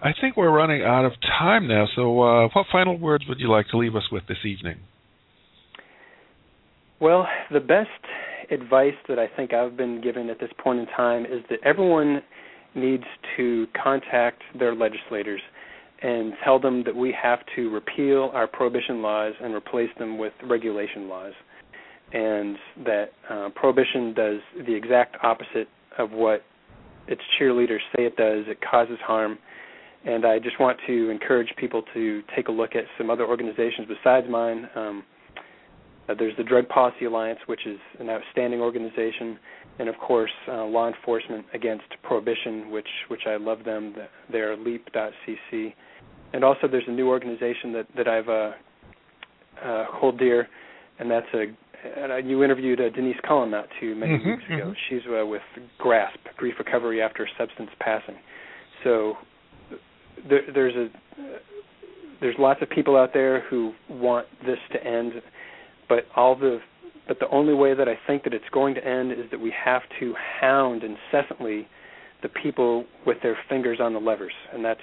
I 0.02 0.10
think 0.20 0.36
we're 0.36 0.50
running 0.50 0.82
out 0.82 1.04
of 1.04 1.12
time 1.38 1.68
now. 1.68 1.86
So, 1.94 2.22
uh, 2.22 2.48
what 2.52 2.66
final 2.70 2.98
words 2.98 3.24
would 3.28 3.40
you 3.40 3.50
like 3.50 3.68
to 3.68 3.78
leave 3.78 3.96
us 3.96 4.04
with 4.10 4.26
this 4.28 4.38
evening? 4.44 4.78
Well, 7.00 7.26
the 7.50 7.60
best 7.60 7.88
advice 8.50 8.94
that 9.08 9.18
I 9.18 9.26
think 9.26 9.54
I've 9.54 9.76
been 9.76 10.00
given 10.00 10.28
at 10.28 10.38
this 10.38 10.50
point 10.62 10.80
in 10.80 10.86
time 10.86 11.24
is 11.24 11.42
that 11.48 11.58
everyone 11.64 12.22
needs 12.74 13.04
to 13.36 13.66
contact 13.82 14.42
their 14.58 14.74
legislators 14.74 15.40
and 16.02 16.32
tell 16.44 16.58
them 16.58 16.82
that 16.84 16.96
we 16.96 17.14
have 17.20 17.40
to 17.56 17.70
repeal 17.70 18.30
our 18.32 18.46
prohibition 18.46 19.02
laws 19.02 19.34
and 19.42 19.54
replace 19.54 19.90
them 19.98 20.18
with 20.18 20.32
regulation 20.48 21.08
laws, 21.08 21.32
and 22.12 22.56
that 22.84 23.06
uh, 23.28 23.48
prohibition 23.54 24.14
does 24.14 24.40
the 24.66 24.74
exact 24.74 25.16
opposite 25.22 25.68
of 25.98 26.10
what 26.10 26.42
its 27.10 27.20
cheerleaders 27.38 27.80
say 27.94 28.04
it 28.04 28.16
does. 28.16 28.44
It 28.46 28.58
causes 28.68 28.98
harm. 29.04 29.38
And 30.04 30.24
I 30.24 30.38
just 30.38 30.58
want 30.58 30.78
to 30.86 31.10
encourage 31.10 31.48
people 31.58 31.82
to 31.92 32.22
take 32.34 32.48
a 32.48 32.52
look 32.52 32.74
at 32.74 32.84
some 32.96 33.10
other 33.10 33.26
organizations 33.26 33.86
besides 33.86 34.26
mine. 34.30 34.68
Um, 34.74 35.04
uh, 36.08 36.14
there's 36.18 36.36
the 36.36 36.44
Drug 36.44 36.68
Policy 36.68 37.04
Alliance, 37.04 37.38
which 37.46 37.66
is 37.66 37.78
an 37.98 38.08
outstanding 38.08 38.60
organization, 38.60 39.38
and 39.78 39.88
of 39.88 39.96
course, 39.98 40.30
uh, 40.48 40.64
Law 40.64 40.88
Enforcement 40.88 41.44
Against 41.54 41.84
Prohibition, 42.02 42.70
which 42.70 42.88
which 43.08 43.22
I 43.26 43.36
love 43.36 43.64
them. 43.64 43.94
They're 44.32 44.56
leap.cc, 44.56 45.74
and 46.32 46.44
also 46.44 46.66
there's 46.66 46.84
a 46.88 46.92
new 46.92 47.08
organization 47.08 47.72
that 47.74 47.86
that 47.96 48.08
I've 48.08 48.28
uh, 48.28 48.52
uh, 49.62 49.84
hold 49.90 50.18
dear, 50.18 50.48
and 50.98 51.10
that's 51.10 51.26
a. 51.34 51.46
And 51.96 52.12
uh, 52.12 52.16
you 52.16 52.44
interviewed 52.44 52.80
uh, 52.80 52.90
Denise 52.90 53.16
Cullen 53.26 53.50
not 53.50 53.66
too 53.80 53.94
many 53.94 54.18
Mhm, 54.18 54.26
weeks 54.36 54.44
ago. 54.46 54.66
mhm. 54.72 54.76
She's 54.88 55.00
uh, 55.06 55.24
with 55.26 55.42
GRASP, 55.78 56.18
Grief 56.36 56.54
Recovery 56.58 57.00
After 57.00 57.26
Substance 57.38 57.70
Passing. 57.80 58.16
So 58.84 59.16
there, 60.28 60.42
there's 60.52 60.74
a 60.76 60.88
there's 62.20 62.36
lots 62.38 62.60
of 62.60 62.68
people 62.68 62.96
out 62.98 63.14
there 63.14 63.40
who 63.48 63.72
want 63.88 64.26
this 64.44 64.58
to 64.72 64.84
end, 64.84 65.12
but 65.88 66.04
all 66.16 66.34
the 66.36 66.60
but 67.08 67.18
the 67.18 67.28
only 67.30 67.54
way 67.54 67.74
that 67.74 67.88
I 67.88 67.98
think 68.06 68.24
that 68.24 68.34
it's 68.34 68.48
going 68.52 68.74
to 68.74 68.84
end 68.86 69.10
is 69.12 69.24
that 69.30 69.40
we 69.40 69.50
have 69.64 69.82
to 70.00 70.14
hound 70.40 70.82
incessantly 70.84 71.66
the 72.22 72.28
people 72.28 72.84
with 73.06 73.16
their 73.22 73.36
fingers 73.48 73.78
on 73.80 73.94
the 73.94 73.98
levers, 74.00 74.34
and 74.52 74.62
that's 74.64 74.80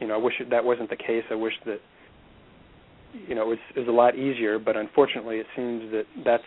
you 0.00 0.06
know 0.06 0.14
I 0.14 0.18
wish 0.18 0.34
that 0.50 0.64
wasn't 0.64 0.90
the 0.90 0.96
case. 0.96 1.24
I 1.30 1.34
wish 1.36 1.54
that 1.64 1.80
you 3.12 3.34
know 3.34 3.52
it 3.52 3.58
was 3.76 3.88
a 3.88 3.92
lot 3.92 4.16
easier, 4.16 4.58
but 4.58 4.76
unfortunately 4.76 5.38
it 5.38 5.46
seems 5.56 5.90
that 5.92 6.04
that's 6.24 6.42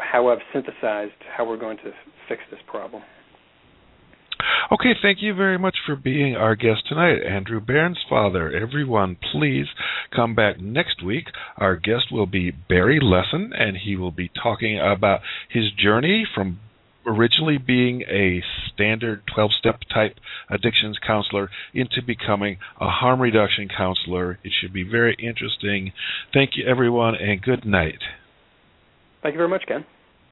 how 0.00 0.28
I've 0.28 0.38
synthesized 0.52 1.12
how 1.36 1.46
we're 1.46 1.58
going 1.58 1.78
to 1.78 1.92
fix 2.28 2.42
this 2.50 2.60
problem. 2.66 3.02
Okay, 4.70 4.94
thank 5.00 5.20
you 5.20 5.34
very 5.34 5.58
much 5.58 5.76
for 5.84 5.96
being 5.96 6.34
our 6.34 6.56
guest 6.56 6.88
tonight, 6.88 7.18
Andrew 7.22 7.60
Bairnsfather. 7.60 8.58
Everyone, 8.60 9.16
please 9.30 9.66
come 10.14 10.34
back 10.34 10.60
next 10.60 11.02
week. 11.04 11.26
Our 11.56 11.76
guest 11.76 12.06
will 12.10 12.26
be 12.26 12.50
Barry 12.50 12.98
Lessin, 13.00 13.50
and 13.54 13.76
he 13.76 13.96
will 13.96 14.10
be 14.10 14.30
talking 14.42 14.78
about 14.80 15.20
his 15.48 15.72
journey 15.72 16.26
from 16.34 16.58
originally 17.06 17.58
being 17.58 18.02
a 18.02 18.42
standard 18.72 19.22
12 19.34 19.52
step 19.58 19.80
type 19.92 20.16
addictions 20.48 20.98
counselor 21.04 21.50
into 21.74 22.02
becoming 22.06 22.58
a 22.80 22.88
harm 22.88 23.20
reduction 23.20 23.68
counselor. 23.68 24.38
It 24.44 24.52
should 24.60 24.72
be 24.72 24.82
very 24.82 25.16
interesting. 25.18 25.92
Thank 26.32 26.56
you, 26.56 26.66
everyone, 26.66 27.14
and 27.14 27.40
good 27.42 27.64
night. 27.64 27.98
Thank 29.22 29.34
you 29.34 29.38
very 29.38 29.48
much, 29.48 29.64
Ken. 29.66 29.84